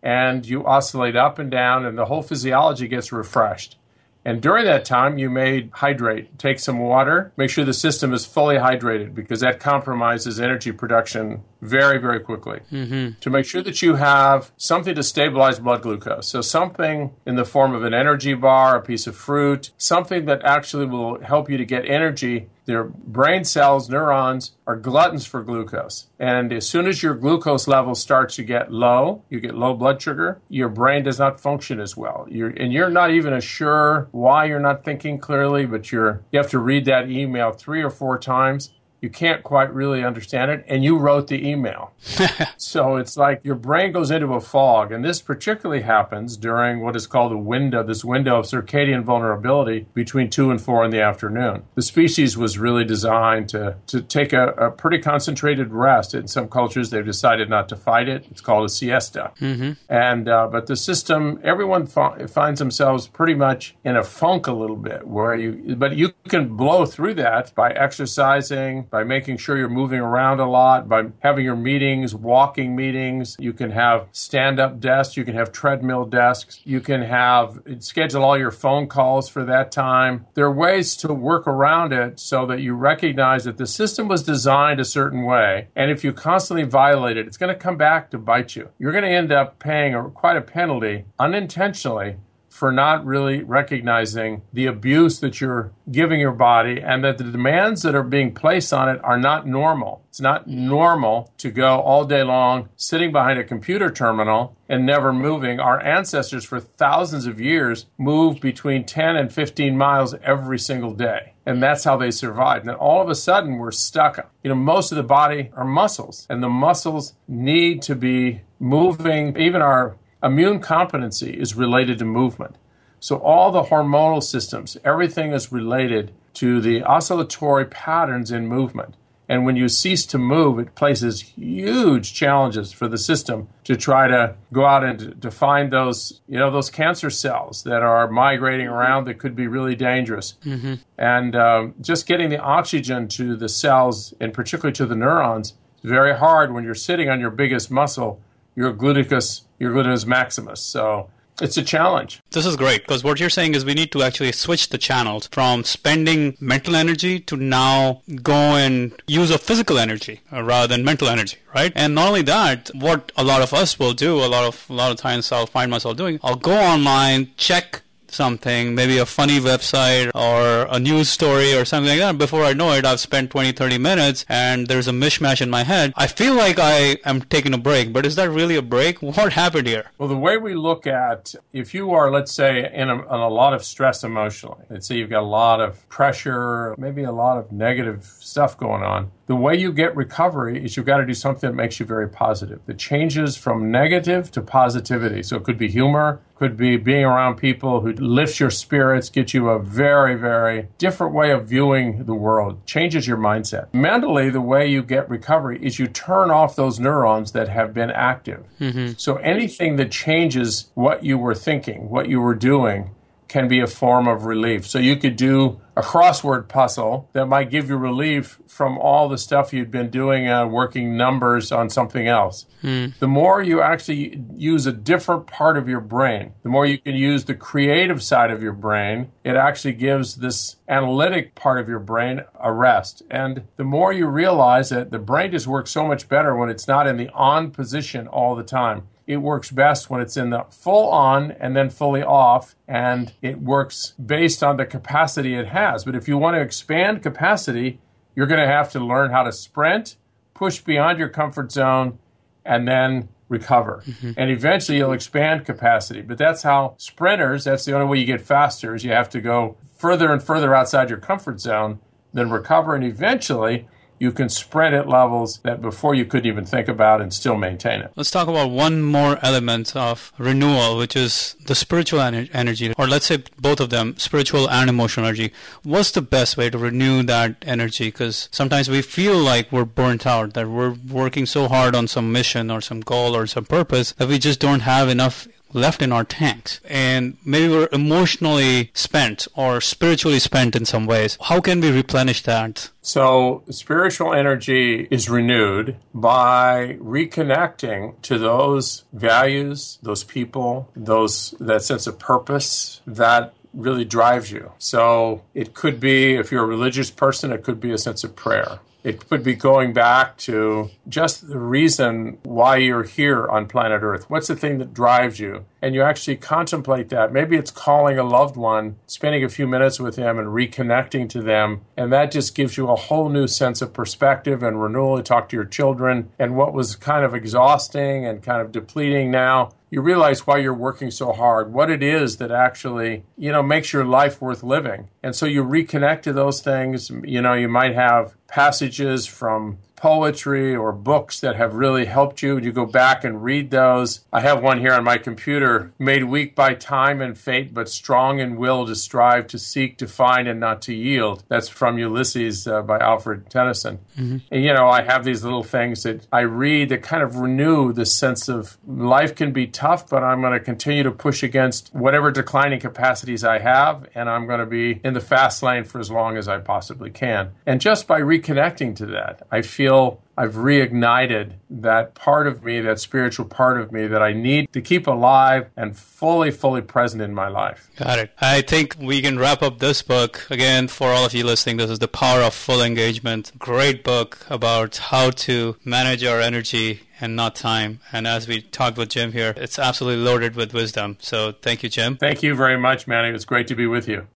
and 0.03 0.45
you 0.45 0.65
oscillate 0.65 1.15
up 1.15 1.37
and 1.37 1.51
down, 1.51 1.85
and 1.85 1.95
the 1.95 2.05
whole 2.05 2.23
physiology 2.23 2.87
gets 2.87 3.11
refreshed. 3.11 3.77
And 4.23 4.41
during 4.41 4.65
that 4.65 4.85
time, 4.85 5.17
you 5.17 5.29
may 5.29 5.69
hydrate, 5.73 6.37
take 6.37 6.59
some 6.59 6.79
water, 6.79 7.31
make 7.37 7.49
sure 7.49 7.65
the 7.65 7.73
system 7.73 8.13
is 8.13 8.25
fully 8.25 8.55
hydrated 8.55 9.13
because 9.15 9.41
that 9.41 9.59
compromises 9.59 10.39
energy 10.39 10.71
production 10.71 11.43
very, 11.61 11.97
very 11.99 12.19
quickly. 12.19 12.61
Mm-hmm. 12.71 13.19
To 13.19 13.29
make 13.29 13.45
sure 13.45 13.61
that 13.61 13.81
you 13.81 13.95
have 13.95 14.51
something 14.57 14.95
to 14.95 15.03
stabilize 15.03 15.59
blood 15.59 15.83
glucose. 15.83 16.27
So, 16.27 16.41
something 16.41 17.11
in 17.25 17.35
the 17.35 17.45
form 17.45 17.73
of 17.73 17.83
an 17.83 17.93
energy 17.93 18.33
bar, 18.33 18.77
a 18.77 18.81
piece 18.81 19.07
of 19.07 19.15
fruit, 19.15 19.71
something 19.77 20.25
that 20.25 20.43
actually 20.43 20.85
will 20.85 21.21
help 21.21 21.49
you 21.49 21.57
to 21.57 21.65
get 21.65 21.85
energy 21.85 22.49
Your 22.67 22.85
brain 22.85 23.43
cells, 23.43 23.89
neurons, 23.89 24.53
are 24.67 24.75
gluttons 24.75 25.25
for 25.25 25.43
glucose. 25.43 26.07
And 26.19 26.53
as 26.53 26.69
soon 26.69 26.87
as 26.87 27.01
your 27.03 27.15
glucose 27.15 27.67
level 27.67 27.95
starts 27.95 28.35
to 28.35 28.43
get 28.43 28.71
low, 28.71 29.23
you 29.29 29.39
get 29.39 29.55
low 29.55 29.73
blood 29.73 30.01
sugar, 30.01 30.39
your 30.47 30.69
brain 30.69 31.03
does 31.03 31.19
not 31.19 31.41
function 31.41 31.79
as 31.79 31.97
well. 31.97 32.27
You're, 32.29 32.49
and 32.49 32.71
you're 32.71 32.89
not 32.89 33.11
even 33.11 33.39
sure 33.41 34.07
why 34.11 34.45
you're 34.45 34.59
not 34.59 34.85
thinking 34.85 35.17
clearly, 35.17 35.65
but 35.65 35.91
you're, 35.91 36.23
you 36.31 36.37
have 36.37 36.51
to 36.51 36.59
read 36.59 36.85
that 36.85 37.09
email 37.09 37.51
three 37.51 37.81
or 37.81 37.89
four 37.89 38.17
times 38.19 38.71
you 39.01 39.09
can't 39.09 39.43
quite 39.43 39.73
really 39.73 40.03
understand 40.03 40.51
it, 40.51 40.63
and 40.67 40.83
you 40.83 40.97
wrote 40.97 41.27
the 41.27 41.47
email. 41.47 41.91
so 42.57 42.97
it's 42.97 43.17
like 43.17 43.41
your 43.43 43.55
brain 43.55 43.91
goes 43.91 44.11
into 44.11 44.33
a 44.33 44.39
fog, 44.39 44.91
and 44.91 45.03
this 45.03 45.19
particularly 45.19 45.81
happens 45.81 46.37
during 46.37 46.81
what 46.81 46.95
is 46.95 47.07
called 47.07 47.31
a 47.31 47.37
window, 47.37 47.81
this 47.81 48.05
window 48.05 48.37
of 48.37 48.45
circadian 48.45 49.03
vulnerability 49.03 49.87
between 49.95 50.29
two 50.29 50.51
and 50.51 50.61
four 50.61 50.85
in 50.85 50.91
the 50.91 51.01
afternoon. 51.01 51.63
The 51.73 51.81
species 51.81 52.37
was 52.37 52.59
really 52.59 52.85
designed 52.85 53.49
to, 53.49 53.75
to 53.87 54.03
take 54.03 54.33
a, 54.33 54.49
a 54.49 54.69
pretty 54.69 54.99
concentrated 54.99 55.71
rest. 55.71 56.13
In 56.13 56.27
some 56.27 56.47
cultures, 56.47 56.91
they've 56.91 57.03
decided 57.03 57.49
not 57.49 57.69
to 57.69 57.75
fight 57.75 58.07
it. 58.07 58.27
It's 58.29 58.41
called 58.41 58.65
a 58.65 58.69
siesta. 58.69 59.31
Mm-hmm. 59.39 59.71
And 59.89 60.29
uh, 60.29 60.47
but 60.47 60.67
the 60.67 60.75
system, 60.75 61.39
everyone 61.43 61.87
fi- 61.87 62.27
finds 62.27 62.59
themselves 62.59 63.07
pretty 63.07 63.33
much 63.33 63.75
in 63.83 63.97
a 63.97 64.03
funk 64.03 64.45
a 64.45 64.53
little 64.53 64.75
bit, 64.75 65.07
where 65.07 65.33
you, 65.33 65.75
but 65.75 65.95
you 65.95 66.13
can 66.27 66.55
blow 66.55 66.85
through 66.85 67.15
that 67.15 67.55
by 67.55 67.71
exercising 67.71 68.87
by 68.91 69.03
making 69.05 69.37
sure 69.37 69.57
you're 69.57 69.69
moving 69.69 70.01
around 70.01 70.39
a 70.39 70.49
lot, 70.49 70.87
by 70.87 71.05
having 71.19 71.45
your 71.45 71.55
meetings, 71.55 72.13
walking 72.13 72.75
meetings. 72.75 73.37
You 73.39 73.53
can 73.53 73.71
have 73.71 74.09
stand 74.11 74.59
up 74.59 74.79
desks, 74.79 75.17
you 75.17 75.23
can 75.23 75.33
have 75.33 75.51
treadmill 75.51 76.05
desks, 76.05 76.61
you 76.65 76.81
can 76.81 77.01
have 77.01 77.61
schedule 77.79 78.23
all 78.23 78.37
your 78.37 78.51
phone 78.51 78.87
calls 78.87 79.29
for 79.29 79.45
that 79.45 79.71
time. 79.71 80.27
There 80.33 80.45
are 80.45 80.53
ways 80.53 80.95
to 80.97 81.13
work 81.13 81.47
around 81.47 81.93
it 81.93 82.19
so 82.19 82.45
that 82.45 82.61
you 82.61 82.73
recognize 82.75 83.45
that 83.45 83.57
the 83.57 83.65
system 83.65 84.09
was 84.09 84.23
designed 84.23 84.81
a 84.81 84.85
certain 84.85 85.23
way. 85.23 85.69
And 85.75 85.89
if 85.89 86.03
you 86.03 86.11
constantly 86.11 86.65
violate 86.65 87.15
it, 87.15 87.27
it's 87.27 87.37
going 87.37 87.53
to 87.53 87.59
come 87.59 87.77
back 87.77 88.11
to 88.11 88.17
bite 88.17 88.55
you. 88.55 88.69
You're 88.77 88.91
going 88.91 89.05
to 89.05 89.09
end 89.09 89.31
up 89.31 89.57
paying 89.57 89.95
a, 89.95 90.09
quite 90.09 90.35
a 90.35 90.41
penalty 90.41 91.05
unintentionally 91.17 92.17
for 92.61 92.71
not 92.71 93.03
really 93.03 93.41
recognizing 93.41 94.43
the 94.53 94.67
abuse 94.67 95.19
that 95.19 95.41
you're 95.41 95.71
giving 95.91 96.19
your 96.19 96.31
body 96.31 96.79
and 96.79 97.03
that 97.03 97.17
the 97.17 97.23
demands 97.23 97.81
that 97.81 97.95
are 97.95 98.03
being 98.03 98.35
placed 98.35 98.71
on 98.71 98.87
it 98.87 99.03
are 99.03 99.17
not 99.17 99.47
normal. 99.47 100.05
It's 100.09 100.21
not 100.21 100.47
mm-hmm. 100.47 100.67
normal 100.67 101.33
to 101.39 101.49
go 101.49 101.79
all 101.79 102.05
day 102.05 102.21
long 102.21 102.69
sitting 102.75 103.11
behind 103.11 103.39
a 103.39 103.43
computer 103.43 103.89
terminal 103.89 104.55
and 104.69 104.85
never 104.85 105.11
moving. 105.11 105.59
Our 105.59 105.83
ancestors 105.83 106.45
for 106.45 106.59
thousands 106.59 107.25
of 107.25 107.41
years 107.41 107.87
moved 107.97 108.41
between 108.41 108.85
10 108.85 109.15
and 109.15 109.33
15 109.33 109.75
miles 109.75 110.13
every 110.21 110.59
single 110.59 110.93
day. 110.93 111.33
And 111.47 111.63
that's 111.63 111.83
how 111.83 111.97
they 111.97 112.11
survived. 112.11 112.67
And 112.67 112.75
all 112.75 113.01
of 113.01 113.09
a 113.09 113.15
sudden, 113.15 113.57
we're 113.57 113.71
stuck. 113.71 114.31
You 114.43 114.49
know, 114.49 114.55
most 114.55 114.91
of 114.91 114.97
the 114.97 115.03
body 115.03 115.49
are 115.55 115.65
muscles, 115.65 116.27
and 116.29 116.43
the 116.43 116.49
muscles 116.49 117.13
need 117.27 117.81
to 117.81 117.95
be 117.95 118.41
moving. 118.59 119.35
Even 119.37 119.63
our 119.63 119.97
Immune 120.23 120.59
competency 120.59 121.31
is 121.31 121.55
related 121.55 121.99
to 121.99 122.05
movement. 122.05 122.55
So 122.99 123.17
all 123.17 123.51
the 123.51 123.63
hormonal 123.63 124.21
systems, 124.21 124.77
everything 124.83 125.33
is 125.33 125.51
related 125.51 126.13
to 126.35 126.61
the 126.61 126.83
oscillatory 126.83 127.65
patterns 127.65 128.31
in 128.31 128.47
movement. 128.47 128.95
And 129.27 129.45
when 129.45 129.55
you 129.55 129.69
cease 129.69 130.05
to 130.07 130.17
move, 130.17 130.59
it 130.59 130.75
places 130.75 131.21
huge 131.21 132.13
challenges 132.13 132.73
for 132.73 132.89
the 132.89 132.97
system 132.97 133.47
to 133.63 133.77
try 133.77 134.07
to 134.09 134.35
go 134.51 134.65
out 134.65 134.83
and 134.83 135.21
to 135.21 135.31
find 135.31 135.71
those, 135.71 136.19
you 136.27 136.37
know, 136.37 136.51
those 136.51 136.69
cancer 136.69 137.09
cells 137.09 137.63
that 137.63 137.81
are 137.81 138.09
migrating 138.09 138.67
around 138.67 139.05
that 139.05 139.19
could 139.19 139.35
be 139.35 139.47
really 139.47 139.73
dangerous. 139.73 140.35
Mm-hmm. 140.45 140.73
And 140.97 141.35
um, 141.35 141.75
just 141.79 142.07
getting 142.07 142.29
the 142.29 142.39
oxygen 142.39 143.07
to 143.09 143.37
the 143.37 143.47
cells, 143.47 144.13
and 144.19 144.33
particularly 144.33 144.73
to 144.73 144.85
the 144.85 144.95
neurons, 144.95 145.53
is 145.81 145.89
very 145.89 146.15
hard 146.15 146.53
when 146.53 146.65
you're 146.65 146.75
sitting 146.75 147.09
on 147.09 147.21
your 147.21 147.31
biggest 147.31 147.71
muscle 147.71 148.21
your 148.55 148.73
gluteus 148.73 149.41
your 149.59 149.71
gluteus 149.73 150.05
maximus. 150.05 150.61
So 150.61 151.09
it's 151.41 151.57
a 151.57 151.63
challenge. 151.63 152.21
This 152.31 152.45
is 152.45 152.55
great 152.55 152.81
because 152.81 153.03
what 153.03 153.19
you're 153.19 153.29
saying 153.29 153.55
is 153.55 153.65
we 153.65 153.73
need 153.73 153.91
to 153.93 154.03
actually 154.03 154.31
switch 154.31 154.69
the 154.69 154.77
channels 154.77 155.27
from 155.31 155.63
spending 155.63 156.37
mental 156.39 156.75
energy 156.75 157.19
to 157.21 157.35
now 157.35 158.01
go 158.21 158.33
and 158.33 158.93
use 159.07 159.31
a 159.31 159.37
physical 159.37 159.77
energy 159.79 160.21
uh, 160.31 160.43
rather 160.43 160.67
than 160.67 160.83
mental 160.83 161.07
energy, 161.07 161.37
right? 161.55 161.71
And 161.75 161.95
not 161.95 162.07
only 162.07 162.21
that, 162.23 162.69
what 162.75 163.11
a 163.17 163.23
lot 163.23 163.41
of 163.41 163.53
us 163.53 163.79
will 163.79 163.93
do, 163.93 164.17
a 164.17 164.27
lot 164.27 164.43
of 164.43 164.65
a 164.69 164.73
lot 164.73 164.91
of 164.91 164.97
times 164.97 165.31
I'll 165.31 165.47
find 165.47 165.71
myself 165.71 165.97
doing, 165.97 166.19
I'll 166.23 166.35
go 166.35 166.57
online, 166.57 167.31
check 167.37 167.81
something, 168.13 168.75
maybe 168.75 168.97
a 168.97 169.05
funny 169.05 169.39
website 169.39 170.11
or 170.15 170.67
a 170.69 170.79
news 170.79 171.09
story 171.09 171.53
or 171.53 171.65
something 171.65 171.89
like 171.89 171.99
that. 171.99 172.17
Before 172.17 172.43
I 172.43 172.53
know 172.53 172.71
it, 172.73 172.85
I've 172.85 172.99
spent 172.99 173.31
20, 173.31 173.51
30 173.51 173.77
minutes 173.77 174.25
and 174.29 174.67
there's 174.67 174.87
a 174.87 174.91
mishmash 174.91 175.41
in 175.41 175.49
my 175.49 175.63
head. 175.63 175.93
I 175.95 176.07
feel 176.07 176.35
like 176.35 176.59
I 176.59 176.97
am 177.05 177.21
taking 177.21 177.53
a 177.53 177.57
break, 177.57 177.93
but 177.93 178.05
is 178.05 178.15
that 178.15 178.29
really 178.29 178.55
a 178.55 178.61
break? 178.61 179.01
What 179.21 179.33
happened 179.33 179.67
here? 179.67 179.91
Well, 179.97 180.09
the 180.09 180.17
way 180.17 180.37
we 180.37 180.55
look 180.55 180.87
at 180.87 181.35
if 181.53 181.73
you 181.73 181.91
are, 181.91 182.09
let's 182.09 182.31
say, 182.31 182.71
in 182.73 182.89
a, 182.89 182.95
in 182.95 183.19
a 183.19 183.27
lot 183.27 183.53
of 183.53 183.63
stress 183.63 184.03
emotionally, 184.03 184.63
let's 184.69 184.87
say 184.87 184.95
you've 184.95 185.09
got 185.09 185.21
a 185.21 185.33
lot 185.41 185.59
of 185.59 185.87
pressure, 185.89 186.73
maybe 186.77 187.03
a 187.03 187.11
lot 187.11 187.37
of 187.37 187.51
negative 187.51 188.05
stuff 188.19 188.57
going 188.57 188.83
on 188.83 189.11
the 189.31 189.35
way 189.37 189.55
you 189.55 189.71
get 189.71 189.95
recovery 189.95 190.61
is 190.61 190.75
you've 190.75 190.85
got 190.85 190.97
to 190.97 191.05
do 191.05 191.13
something 191.13 191.51
that 191.51 191.55
makes 191.55 191.79
you 191.79 191.85
very 191.85 192.09
positive. 192.09 192.59
That 192.65 192.77
changes 192.77 193.37
from 193.37 193.71
negative 193.71 194.29
to 194.31 194.41
positivity. 194.41 195.23
So 195.23 195.37
it 195.37 195.45
could 195.45 195.57
be 195.57 195.69
humor, 195.69 196.19
could 196.35 196.57
be 196.57 196.75
being 196.75 197.05
around 197.05 197.37
people 197.37 197.79
who 197.79 197.93
lifts 197.93 198.41
your 198.41 198.49
spirits, 198.49 199.09
get 199.09 199.33
you 199.33 199.47
a 199.47 199.57
very, 199.57 200.15
very 200.15 200.67
different 200.77 201.13
way 201.13 201.31
of 201.31 201.47
viewing 201.47 202.03
the 202.03 202.13
world, 202.13 202.65
changes 202.65 203.07
your 203.07 203.15
mindset. 203.15 203.73
Mentally, 203.73 204.29
the 204.29 204.41
way 204.41 204.67
you 204.67 204.83
get 204.83 205.09
recovery 205.09 205.65
is 205.65 205.79
you 205.79 205.87
turn 205.87 206.29
off 206.29 206.57
those 206.57 206.77
neurons 206.77 207.31
that 207.31 207.47
have 207.47 207.73
been 207.73 207.89
active. 207.89 208.43
Mm-hmm. 208.59 208.95
So 208.97 209.15
anything 209.15 209.77
that 209.77 209.91
changes 209.91 210.71
what 210.73 211.05
you 211.05 211.17
were 211.17 211.35
thinking, 211.35 211.89
what 211.89 212.09
you 212.09 212.19
were 212.19 212.35
doing, 212.35 212.89
can 213.31 213.47
be 213.47 213.61
a 213.61 213.67
form 213.67 214.09
of 214.09 214.25
relief. 214.25 214.67
So 214.67 214.77
you 214.77 214.97
could 214.97 215.15
do 215.15 215.61
a 215.77 215.81
crossword 215.81 216.49
puzzle 216.49 217.09
that 217.13 217.27
might 217.27 217.49
give 217.49 217.69
you 217.69 217.77
relief 217.77 218.41
from 218.45 218.77
all 218.77 219.07
the 219.07 219.17
stuff 219.17 219.53
you'd 219.53 219.71
been 219.71 219.89
doing, 219.89 220.27
uh, 220.27 220.45
working 220.45 220.97
numbers 220.97 221.49
on 221.49 221.69
something 221.69 222.09
else. 222.09 222.45
Hmm. 222.59 222.87
The 222.99 223.07
more 223.07 223.41
you 223.41 223.61
actually 223.61 224.21
use 224.35 224.65
a 224.65 224.73
different 224.73 225.27
part 225.27 225.55
of 225.55 225.69
your 225.69 225.79
brain, 225.79 226.33
the 226.43 226.49
more 226.49 226.65
you 226.65 226.77
can 226.77 226.95
use 226.95 227.23
the 227.23 227.33
creative 227.33 228.03
side 228.03 228.31
of 228.31 228.43
your 228.43 228.51
brain, 228.51 229.13
it 229.23 229.37
actually 229.37 229.75
gives 229.75 230.17
this 230.17 230.57
analytic 230.67 231.33
part 231.33 231.57
of 231.57 231.69
your 231.69 231.79
brain 231.79 232.25
a 232.37 232.51
rest. 232.51 233.01
And 233.09 233.43
the 233.55 233.63
more 233.63 233.93
you 233.93 234.07
realize 234.07 234.71
that 234.71 234.91
the 234.91 234.99
brain 234.99 235.31
just 235.31 235.47
works 235.47 235.71
so 235.71 235.87
much 235.87 236.09
better 236.09 236.35
when 236.35 236.49
it's 236.49 236.67
not 236.67 236.85
in 236.85 236.97
the 236.97 237.07
on 237.13 237.49
position 237.49 238.07
all 238.07 238.35
the 238.35 238.43
time 238.43 238.89
it 239.11 239.17
works 239.17 239.51
best 239.51 239.89
when 239.89 239.99
it's 239.99 240.15
in 240.15 240.29
the 240.29 240.45
full 240.49 240.89
on 240.89 241.31
and 241.31 241.53
then 241.53 241.69
fully 241.69 242.01
off, 242.01 242.55
and 242.65 243.11
it 243.21 243.41
works 243.41 243.93
based 244.03 244.41
on 244.41 244.55
the 244.55 244.65
capacity 244.65 245.35
it 245.35 245.47
has. 245.47 245.83
But 245.83 245.95
if 245.95 246.07
you 246.07 246.17
want 246.17 246.35
to 246.35 246.41
expand 246.41 247.03
capacity, 247.03 247.81
you're 248.15 248.25
going 248.25 248.39
to 248.39 248.47
have 248.47 248.71
to 248.71 248.79
learn 248.79 249.11
how 249.11 249.23
to 249.23 249.33
sprint, 249.33 249.97
push 250.33 250.59
beyond 250.59 250.97
your 250.97 251.09
comfort 251.09 251.51
zone, 251.51 251.99
and 252.45 252.65
then 252.65 253.09
recover. 253.27 253.83
Mm-hmm. 253.85 254.11
And 254.15 254.31
eventually 254.31 254.77
you'll 254.77 254.93
expand 254.93 255.45
capacity. 255.45 256.01
But 256.01 256.17
that's 256.17 256.43
how 256.43 256.75
sprinters, 256.77 257.43
that's 257.43 257.65
the 257.65 257.73
only 257.73 257.87
way 257.87 257.99
you 257.99 258.05
get 258.05 258.21
faster, 258.21 258.73
is 258.73 258.85
you 258.85 258.91
have 258.91 259.09
to 259.09 259.19
go 259.19 259.57
further 259.75 260.13
and 260.13 260.23
further 260.23 260.55
outside 260.55 260.89
your 260.89 260.99
comfort 260.99 261.41
zone, 261.41 261.79
then 262.13 262.29
recover, 262.29 262.75
and 262.75 262.85
eventually 262.85 263.67
you 264.01 264.11
can 264.11 264.27
spread 264.29 264.73
at 264.73 264.89
levels 264.89 265.39
that 265.43 265.61
before 265.61 265.93
you 265.93 266.03
couldn't 266.05 266.25
even 266.25 266.43
think 266.43 266.67
about 266.67 267.01
and 267.01 267.13
still 267.13 267.37
maintain 267.37 267.81
it. 267.81 267.91
Let's 267.95 268.09
talk 268.09 268.27
about 268.27 268.49
one 268.49 268.81
more 268.81 269.19
element 269.21 269.75
of 269.75 270.11
renewal, 270.17 270.75
which 270.75 270.95
is 270.95 271.35
the 271.45 271.53
spiritual 271.53 272.01
energy, 272.01 272.73
or 272.79 272.87
let's 272.87 273.05
say 273.05 273.23
both 273.39 273.59
of 273.59 273.69
them, 273.69 273.95
spiritual 273.97 274.49
and 274.49 274.71
emotional 274.71 275.05
energy. 275.05 275.31
What's 275.61 275.91
the 275.91 276.01
best 276.01 276.35
way 276.35 276.49
to 276.49 276.57
renew 276.57 277.03
that 277.03 277.35
energy? 277.43 277.89
Because 277.89 278.27
sometimes 278.31 278.71
we 278.71 278.81
feel 278.81 279.19
like 279.19 279.51
we're 279.51 279.65
burnt 279.65 280.07
out, 280.07 280.33
that 280.33 280.49
we're 280.49 280.75
working 280.89 281.27
so 281.27 281.47
hard 281.47 281.75
on 281.75 281.87
some 281.87 282.11
mission 282.11 282.49
or 282.49 282.59
some 282.59 282.81
goal 282.81 283.15
or 283.15 283.27
some 283.27 283.45
purpose 283.45 283.91
that 283.93 284.07
we 284.07 284.17
just 284.17 284.39
don't 284.39 284.61
have 284.61 284.89
enough 284.89 285.27
left 285.53 285.81
in 285.81 285.91
our 285.91 286.03
tanks. 286.03 286.59
And 286.67 287.17
maybe 287.25 287.53
we're 287.53 287.69
emotionally 287.71 288.71
spent 288.73 289.27
or 289.35 289.61
spiritually 289.61 290.19
spent 290.19 290.55
in 290.55 290.65
some 290.65 290.85
ways. 290.85 291.17
How 291.21 291.41
can 291.41 291.61
we 291.61 291.71
replenish 291.71 292.23
that? 292.23 292.69
So 292.81 293.43
spiritual 293.49 294.13
energy 294.13 294.87
is 294.89 295.09
renewed 295.09 295.77
by 295.93 296.77
reconnecting 296.81 298.01
to 298.01 298.17
those 298.17 298.83
values 298.93 299.77
those 299.83 300.03
people 300.03 300.69
those 300.75 301.35
that 301.39 301.61
sense 301.61 301.87
of 301.87 301.99
purpose 301.99 302.81
that 302.87 303.33
really 303.53 303.85
drives 303.85 304.31
you. 304.31 304.51
So 304.57 305.21
it 305.33 305.53
could 305.53 305.79
be 305.79 306.15
if 306.15 306.31
you're 306.31 306.43
a 306.43 306.47
religious 306.47 306.89
person 306.89 307.31
it 307.31 307.43
could 307.43 307.59
be 307.59 307.71
a 307.71 307.77
sense 307.77 308.03
of 308.03 308.15
prayer 308.15 308.59
it 308.83 309.07
could 309.07 309.23
be 309.23 309.35
going 309.35 309.73
back 309.73 310.17
to 310.17 310.69
just 310.87 311.27
the 311.27 311.39
reason 311.39 312.17
why 312.23 312.57
you're 312.57 312.83
here 312.83 313.27
on 313.27 313.47
planet 313.47 313.81
Earth. 313.83 314.09
What's 314.09 314.27
the 314.27 314.35
thing 314.35 314.57
that 314.57 314.73
drives 314.73 315.19
you? 315.19 315.45
And 315.61 315.75
you 315.75 315.83
actually 315.83 316.17
contemplate 316.17 316.89
that. 316.89 317.13
Maybe 317.13 317.37
it's 317.37 317.51
calling 317.51 317.99
a 317.99 318.03
loved 318.03 318.35
one, 318.35 318.77
spending 318.87 319.23
a 319.23 319.29
few 319.29 319.45
minutes 319.45 319.79
with 319.79 319.95
them 319.95 320.17
and 320.17 320.29
reconnecting 320.29 321.07
to 321.09 321.21
them. 321.21 321.61
And 321.77 321.93
that 321.93 322.11
just 322.11 322.33
gives 322.33 322.57
you 322.57 322.67
a 322.69 322.75
whole 322.75 323.09
new 323.09 323.27
sense 323.27 323.61
of 323.61 323.73
perspective 323.73 324.41
and 324.41 324.61
renewal. 324.61 324.97
You 324.97 325.03
talk 325.03 325.29
to 325.29 325.35
your 325.35 325.45
children 325.45 326.11
and 326.17 326.35
what 326.35 326.53
was 326.53 326.75
kind 326.75 327.05
of 327.05 327.13
exhausting 327.13 328.05
and 328.05 328.23
kind 328.23 328.41
of 328.41 328.51
depleting 328.51 329.11
now 329.11 329.51
you 329.71 329.81
realize 329.81 330.27
why 330.27 330.37
you're 330.37 330.53
working 330.53 330.91
so 330.91 331.13
hard, 331.13 331.53
what 331.53 331.71
it 331.71 331.81
is 331.81 332.17
that 332.17 332.29
actually, 332.29 333.05
you 333.17 333.31
know, 333.31 333.41
makes 333.41 333.71
your 333.71 333.85
life 333.85 334.21
worth 334.21 334.43
living. 334.43 334.89
And 335.01 335.15
so 335.15 335.25
you 335.25 335.45
reconnect 335.45 336.01
to 336.03 336.13
those 336.13 336.41
things. 336.41 336.91
You 337.03 337.21
know, 337.21 337.33
you 337.33 337.47
might 337.47 337.73
have 337.73 338.13
passages 338.31 339.05
from 339.05 339.57
poetry 339.81 340.55
or 340.55 340.71
books 340.71 341.19
that 341.21 341.35
have 341.35 341.55
really 341.55 341.85
helped 341.85 342.21
you. 342.21 342.37
You 342.37 342.51
go 342.51 342.67
back 342.67 343.03
and 343.03 343.23
read 343.23 343.49
those. 343.49 344.01
I 344.13 344.21
have 344.21 344.43
one 344.43 344.59
here 344.59 344.73
on 344.73 344.83
my 344.83 344.99
computer 344.99 345.71
made 345.79 346.03
weak 346.03 346.35
by 346.35 346.53
time 346.53 347.01
and 347.01 347.17
fate, 347.17 347.51
but 347.51 347.67
strong 347.67 348.19
in 348.19 348.37
will 348.37 348.67
to 348.67 348.75
strive, 348.75 349.25
to 349.27 349.39
seek, 349.39 349.79
to 349.79 349.87
find, 349.87 350.27
and 350.27 350.39
not 350.39 350.61
to 350.63 350.73
yield. 350.75 351.23
That's 351.29 351.49
from 351.49 351.79
Ulysses 351.79 352.47
uh, 352.47 352.61
by 352.61 352.77
Alfred 352.77 353.27
Tennyson. 353.31 353.79
Mm-hmm. 353.97 354.17
And, 354.29 354.43
you 354.43 354.53
know, 354.53 354.69
I 354.69 354.83
have 354.83 355.03
these 355.03 355.23
little 355.23 355.43
things 355.43 355.81
that 355.81 356.05
I 356.11 356.21
read 356.21 356.69
that 356.69 356.83
kind 356.83 357.01
of 357.01 357.15
renew 357.15 357.73
the 357.73 357.87
sense 357.87 358.29
of 358.29 358.59
life 358.67 359.15
can 359.15 359.33
be 359.33 359.47
tough, 359.47 359.89
but 359.89 360.03
I'm 360.03 360.21
going 360.21 360.33
to 360.33 360.39
continue 360.39 360.83
to 360.83 360.91
push 360.91 361.23
against 361.23 361.73
whatever 361.73 362.11
declining 362.11 362.59
capacities 362.59 363.23
I 363.23 363.39
have, 363.39 363.87
and 363.95 364.07
I'm 364.07 364.27
going 364.27 364.41
to 364.41 364.45
be 364.45 364.79
in 364.83 364.93
the 364.93 365.01
fast 365.01 365.41
lane 365.41 365.63
for 365.63 365.79
as 365.79 365.89
long 365.89 366.17
as 366.17 366.27
I 366.27 366.37
possibly 366.37 366.91
can. 366.91 367.31
And 367.47 367.59
just 367.59 367.87
by 367.87 367.99
reconnecting 367.99 368.75
to 368.75 368.85
that, 368.85 369.25
I 369.31 369.41
feel 369.41 369.70
feel 369.71 370.01
I've 370.17 370.33
reignited 370.33 371.33
that 371.49 371.95
part 371.95 372.27
of 372.27 372.43
me, 372.43 372.59
that 372.59 372.79
spiritual 372.79 373.25
part 373.25 373.59
of 373.59 373.71
me 373.71 373.87
that 373.87 374.01
I 374.03 374.11
need 374.11 374.51
to 374.51 374.61
keep 374.61 374.85
alive 374.85 375.49
and 375.55 375.75
fully, 375.75 376.29
fully 376.29 376.61
present 376.61 377.01
in 377.01 377.13
my 377.13 377.29
life. 377.29 377.71
Got 377.77 377.99
it. 377.99 378.11
I 378.19 378.41
think 378.41 378.75
we 378.77 379.01
can 379.01 379.17
wrap 379.17 379.41
up 379.41 379.59
this 379.59 379.81
book. 379.81 380.27
Again, 380.29 380.67
for 380.67 380.89
all 380.89 381.05
of 381.05 381.13
you 381.13 381.23
listening, 381.25 381.57
this 381.57 381.69
is 381.69 381.79
The 381.79 381.87
Power 381.87 382.21
of 382.21 382.33
Full 382.33 382.61
Engagement. 382.61 383.31
Great 383.39 383.83
book 383.83 384.19
about 384.29 384.75
how 384.77 385.09
to 385.11 385.55
manage 385.63 386.03
our 386.03 386.19
energy 386.19 386.81
and 386.99 387.15
not 387.15 387.35
time. 387.35 387.79
And 387.93 388.05
as 388.05 388.27
we 388.27 388.41
talked 388.41 388.77
with 388.77 388.89
Jim 388.89 389.13
here, 389.13 389.33
it's 389.37 389.57
absolutely 389.57 390.03
loaded 390.03 390.35
with 390.35 390.53
wisdom. 390.53 390.97
So 390.99 391.31
thank 391.31 391.63
you, 391.63 391.69
Jim. 391.69 391.95
Thank 391.95 392.21
you 392.21 392.35
very 392.35 392.57
much, 392.57 392.87
Manny. 392.87 393.09
It 393.09 393.13
was 393.13 393.25
great 393.25 393.47
to 393.47 393.55
be 393.55 393.67
with 393.67 393.87
you. 393.87 394.07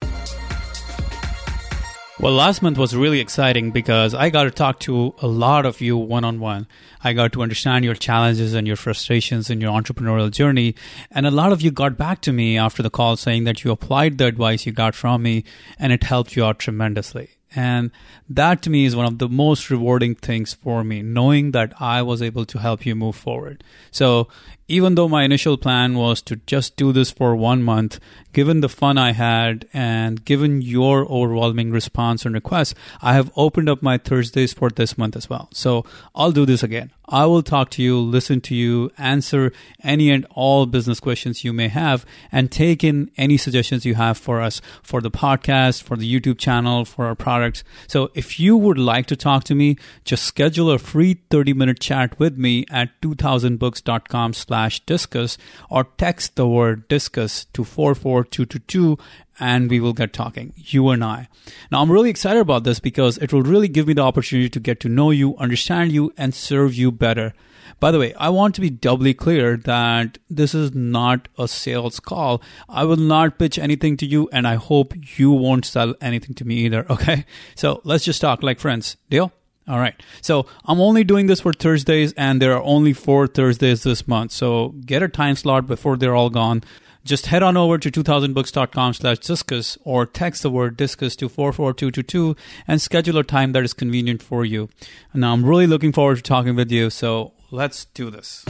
Well, 2.17 2.31
last 2.31 2.61
month 2.61 2.77
was 2.77 2.95
really 2.95 3.19
exciting 3.19 3.71
because 3.71 4.13
I 4.13 4.29
got 4.29 4.45
to 4.45 4.51
talk 4.51 4.79
to 4.81 5.13
a 5.21 5.27
lot 5.27 5.65
of 5.65 5.81
you 5.81 5.97
one 5.97 6.23
on 6.23 6.39
one. 6.39 6.65
I 7.03 7.11
got 7.11 7.33
to 7.33 7.41
understand 7.41 7.83
your 7.83 7.93
challenges 7.93 8.53
and 8.53 8.65
your 8.65 8.77
frustrations 8.77 9.49
in 9.49 9.59
your 9.59 9.71
entrepreneurial 9.71 10.31
journey. 10.31 10.75
And 11.11 11.27
a 11.27 11.31
lot 11.31 11.51
of 11.51 11.61
you 11.61 11.71
got 11.71 11.97
back 11.97 12.21
to 12.21 12.31
me 12.31 12.57
after 12.57 12.81
the 12.81 12.89
call 12.89 13.17
saying 13.17 13.43
that 13.43 13.65
you 13.65 13.71
applied 13.71 14.17
the 14.17 14.27
advice 14.27 14.65
you 14.65 14.71
got 14.71 14.95
from 14.95 15.23
me 15.23 15.43
and 15.77 15.91
it 15.91 16.03
helped 16.03 16.37
you 16.37 16.45
out 16.45 16.57
tremendously. 16.57 17.31
And 17.53 17.91
that 18.29 18.61
to 18.61 18.69
me 18.69 18.85
is 18.85 18.95
one 18.95 19.05
of 19.05 19.19
the 19.19 19.27
most 19.27 19.69
rewarding 19.69 20.15
things 20.15 20.53
for 20.53 20.85
me, 20.85 21.01
knowing 21.01 21.51
that 21.51 21.73
I 21.81 22.01
was 22.01 22.21
able 22.21 22.45
to 22.45 22.59
help 22.59 22.85
you 22.85 22.95
move 22.95 23.17
forward. 23.17 23.61
So 23.91 24.29
even 24.67 24.95
though 24.95 25.07
my 25.07 25.23
initial 25.23 25.57
plan 25.57 25.93
was 25.95 26.21
to 26.23 26.37
just 26.47 26.75
do 26.75 26.91
this 26.91 27.11
for 27.11 27.35
one 27.35 27.61
month, 27.61 27.99
given 28.33 28.61
the 28.61 28.69
fun 28.69 28.97
I 28.97 29.11
had 29.11 29.67
and 29.73 30.25
given 30.25 30.61
your 30.61 31.05
overwhelming 31.05 31.71
response 31.71 32.25
and 32.25 32.33
requests, 32.33 32.73
I 33.01 33.13
have 33.13 33.31
opened 33.35 33.69
up 33.69 33.83
my 33.83 33.97
Thursdays 33.97 34.53
for 34.53 34.69
this 34.69 34.97
month 34.97 35.15
as 35.15 35.29
well. 35.29 35.49
So 35.53 35.85
I'll 36.15 36.31
do 36.31 36.45
this 36.45 36.63
again. 36.63 36.91
I 37.07 37.27
will 37.27 37.43
talk 37.43 37.69
to 37.71 37.83
you, 37.83 37.99
listen 37.99 38.41
to 38.41 38.55
you, 38.55 38.91
answer 38.97 39.53
any 39.83 40.09
and 40.09 40.25
all 40.31 40.65
business 40.65 40.99
questions 40.99 41.43
you 41.43 41.53
may 41.53 41.67
have, 41.67 42.03
and 42.31 42.51
take 42.51 42.83
in 42.83 43.11
any 43.15 43.37
suggestions 43.37 43.85
you 43.85 43.93
have 43.93 44.17
for 44.17 44.41
us 44.41 44.59
for 44.81 45.01
the 45.01 45.11
podcast, 45.11 45.83
for 45.83 45.95
the 45.95 46.11
YouTube 46.11 46.39
channel, 46.39 46.83
for 46.83 47.05
our 47.05 47.13
products. 47.13 47.63
So 47.87 48.09
if 48.15 48.39
you 48.39 48.57
would 48.57 48.79
like 48.79 49.05
to 49.07 49.15
talk 49.15 49.43
to 49.43 49.53
me, 49.53 49.77
just 50.03 50.23
schedule 50.23 50.71
a 50.71 50.79
free 50.79 51.21
30 51.29 51.53
minute 51.53 51.79
chat 51.79 52.17
with 52.17 52.39
me 52.39 52.65
at 52.71 52.99
2000books.com 53.01 54.33
slash 54.33 54.54
slash 54.55 54.79
discuss 54.85 55.37
or 55.69 55.83
text 55.97 56.37
the 56.37 56.47
word 56.47 56.87
discuss 56.87 57.43
to 57.51 57.65
44222 57.65 58.97
and 59.37 59.69
we 59.69 59.81
will 59.81 59.91
get 59.91 60.13
talking, 60.13 60.53
you 60.55 60.89
and 60.91 61.03
I. 61.03 61.27
Now, 61.69 61.81
I'm 61.81 61.91
really 61.91 62.09
excited 62.09 62.39
about 62.39 62.63
this 62.63 62.79
because 62.79 63.17
it 63.17 63.33
will 63.33 63.41
really 63.41 63.67
give 63.67 63.87
me 63.87 63.93
the 63.93 64.01
opportunity 64.01 64.49
to 64.49 64.61
get 64.61 64.79
to 64.79 64.87
know 64.87 65.11
you, 65.11 65.35
understand 65.35 65.91
you, 65.91 66.13
and 66.15 66.33
serve 66.33 66.73
you 66.73 66.89
better. 66.89 67.33
By 67.81 67.91
the 67.91 67.99
way, 67.99 68.13
I 68.13 68.29
want 68.29 68.55
to 68.55 68.61
be 68.61 68.69
doubly 68.69 69.13
clear 69.13 69.57
that 69.57 70.19
this 70.29 70.55
is 70.55 70.73
not 70.73 71.27
a 71.37 71.49
sales 71.49 71.99
call. 71.99 72.41
I 72.69 72.85
will 72.85 72.95
not 72.95 73.37
pitch 73.37 73.59
anything 73.59 73.97
to 73.97 74.05
you, 74.05 74.29
and 74.31 74.47
I 74.47 74.55
hope 74.55 74.93
you 75.19 75.31
won't 75.31 75.65
sell 75.65 75.95
anything 75.99 76.33
to 76.35 76.45
me 76.45 76.55
either. 76.65 76.85
Okay? 76.95 77.25
So 77.55 77.81
let's 77.83 78.05
just 78.05 78.21
talk 78.21 78.41
like 78.41 78.61
friends. 78.61 78.95
Deal? 79.09 79.33
All 79.67 79.79
right. 79.79 79.95
So 80.21 80.45
I'm 80.65 80.79
only 80.79 81.03
doing 81.03 81.25
this 81.25 81.41
for 81.41 81.53
Thursdays, 81.53 82.13
and 82.13 82.41
there 82.41 82.53
are 82.53 82.63
only 82.63 82.93
four 82.93 83.27
Thursdays 83.27 83.83
this 83.83 84.07
month. 84.07 84.31
So 84.31 84.69
get 84.85 85.01
a 85.01 85.07
time 85.07 85.35
slot 85.35 85.65
before 85.65 85.97
they're 85.97 86.15
all 86.15 86.29
gone. 86.29 86.63
Just 87.03 87.27
head 87.27 87.43
on 87.43 87.55
over 87.55 87.77
to 87.77 87.91
2000books.com 87.91 88.93
slash 88.95 89.19
discuss 89.19 89.77
or 89.83 90.07
text 90.07 90.41
the 90.41 90.49
word 90.49 90.75
discuss 90.75 91.15
to 91.17 91.29
44222 91.29 92.35
and 92.67 92.81
schedule 92.81 93.19
a 93.19 93.23
time 93.23 93.51
that 93.51 93.63
is 93.63 93.73
convenient 93.73 94.23
for 94.23 94.43
you. 94.43 94.69
Now 95.13 95.33
I'm 95.33 95.45
really 95.45 95.67
looking 95.67 95.93
forward 95.93 96.17
to 96.17 96.23
talking 96.23 96.55
with 96.55 96.71
you. 96.71 96.89
So 96.89 97.33
let's 97.51 97.85
do 97.85 98.09
this. 98.09 98.43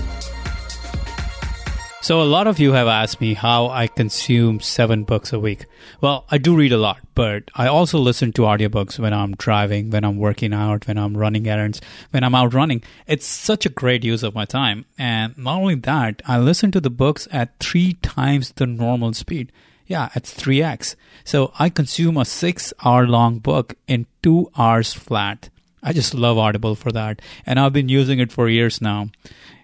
So, 2.05 2.21
a 2.21 2.33
lot 2.37 2.45
of 2.45 2.59
you 2.59 2.73
have 2.73 2.87
asked 2.87 3.19
me 3.19 3.33
how 3.33 3.67
I 3.69 3.87
consume 3.87 4.59
seven 4.59 5.05
books 5.05 5.33
a 5.33 5.39
week. 5.39 5.65
Well, 6.01 6.25
I 6.29 6.37
do 6.37 6.55
read 6.55 6.71
a 6.71 6.77
lot, 6.77 6.99
but 7.15 7.49
I 7.55 7.65
also 7.65 7.97
listen 7.97 8.31
to 8.33 8.43
audiobooks 8.43 8.99
when 8.99 9.11
I'm 9.11 9.33
driving, 9.37 9.89
when 9.89 10.03
I'm 10.03 10.17
working 10.17 10.53
out, 10.53 10.87
when 10.87 10.99
I'm 10.99 11.17
running 11.17 11.47
errands, 11.47 11.81
when 12.11 12.23
I'm 12.23 12.35
out 12.35 12.53
running. 12.53 12.83
It's 13.07 13.25
such 13.25 13.65
a 13.65 13.69
great 13.69 14.03
use 14.03 14.21
of 14.21 14.35
my 14.35 14.45
time. 14.45 14.85
And 14.99 15.35
not 15.35 15.59
only 15.59 15.73
that, 15.73 16.21
I 16.27 16.37
listen 16.37 16.71
to 16.73 16.79
the 16.79 16.91
books 16.91 17.27
at 17.31 17.57
three 17.57 17.93
times 18.03 18.51
the 18.51 18.67
normal 18.67 19.13
speed. 19.13 19.51
Yeah, 19.87 20.09
it's 20.13 20.31
3x. 20.31 20.95
So 21.23 21.53
I 21.57 21.69
consume 21.69 22.17
a 22.17 22.25
six 22.25 22.71
hour 22.83 23.07
long 23.07 23.39
book 23.39 23.73
in 23.87 24.05
two 24.21 24.51
hours 24.55 24.93
flat. 24.93 25.49
I 25.81 25.91
just 25.91 26.13
love 26.13 26.37
Audible 26.37 26.75
for 26.75 26.91
that. 26.91 27.19
And 27.47 27.59
I've 27.59 27.73
been 27.73 27.89
using 27.89 28.19
it 28.19 28.31
for 28.31 28.47
years 28.47 28.79
now. 28.79 29.09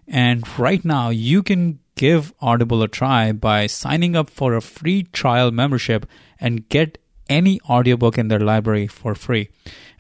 And 0.08 0.43
right 0.58 0.84
now, 0.84 1.10
you 1.10 1.43
can 1.43 1.81
give 2.02 2.34
Audible 2.42 2.82
a 2.82 2.88
try 2.88 3.32
by 3.32 3.68
signing 3.68 4.16
up 4.16 4.28
for 4.28 4.56
a 4.56 4.62
free 4.62 5.04
trial 5.04 5.52
membership 5.52 6.08
and 6.40 6.68
get 6.68 6.98
any 7.30 7.62
audiobook 7.70 8.18
in 8.18 8.28
their 8.28 8.40
library 8.40 8.88
for 8.88 9.14
free. 9.14 9.50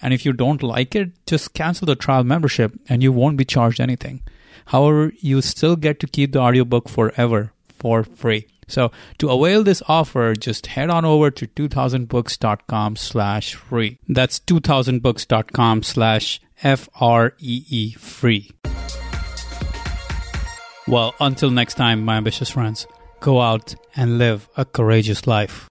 And 0.01 0.11
if 0.11 0.25
you 0.25 0.33
don't 0.33 0.63
like 0.63 0.95
it, 0.95 1.11
just 1.27 1.53
cancel 1.53 1.85
the 1.85 1.95
trial 1.95 2.23
membership 2.23 2.73
and 2.89 3.03
you 3.03 3.11
won't 3.11 3.37
be 3.37 3.45
charged 3.45 3.79
anything. 3.79 4.23
However, 4.65 5.13
you 5.19 5.43
still 5.43 5.75
get 5.75 5.99
to 5.99 6.07
keep 6.07 6.31
the 6.31 6.39
audiobook 6.39 6.89
forever 6.89 7.53
for 7.77 8.03
free. 8.03 8.47
So 8.67 8.91
to 9.19 9.29
avail 9.29 9.63
this 9.63 9.83
offer, 9.87 10.33
just 10.33 10.67
head 10.67 10.89
on 10.89 11.05
over 11.05 11.29
to 11.29 11.45
2000books.com 11.45 12.95
slash 12.95 13.53
free. 13.53 13.99
That's 14.07 14.39
2000books.com 14.39 15.83
slash 15.83 16.41
F-R-E-E 16.63 17.91
free. 17.91 18.51
Well, 20.87 21.13
until 21.19 21.51
next 21.51 21.75
time, 21.75 22.03
my 22.03 22.17
ambitious 22.17 22.49
friends, 22.49 22.87
go 23.19 23.39
out 23.39 23.75
and 23.95 24.17
live 24.17 24.49
a 24.57 24.65
courageous 24.65 25.27
life. 25.27 25.69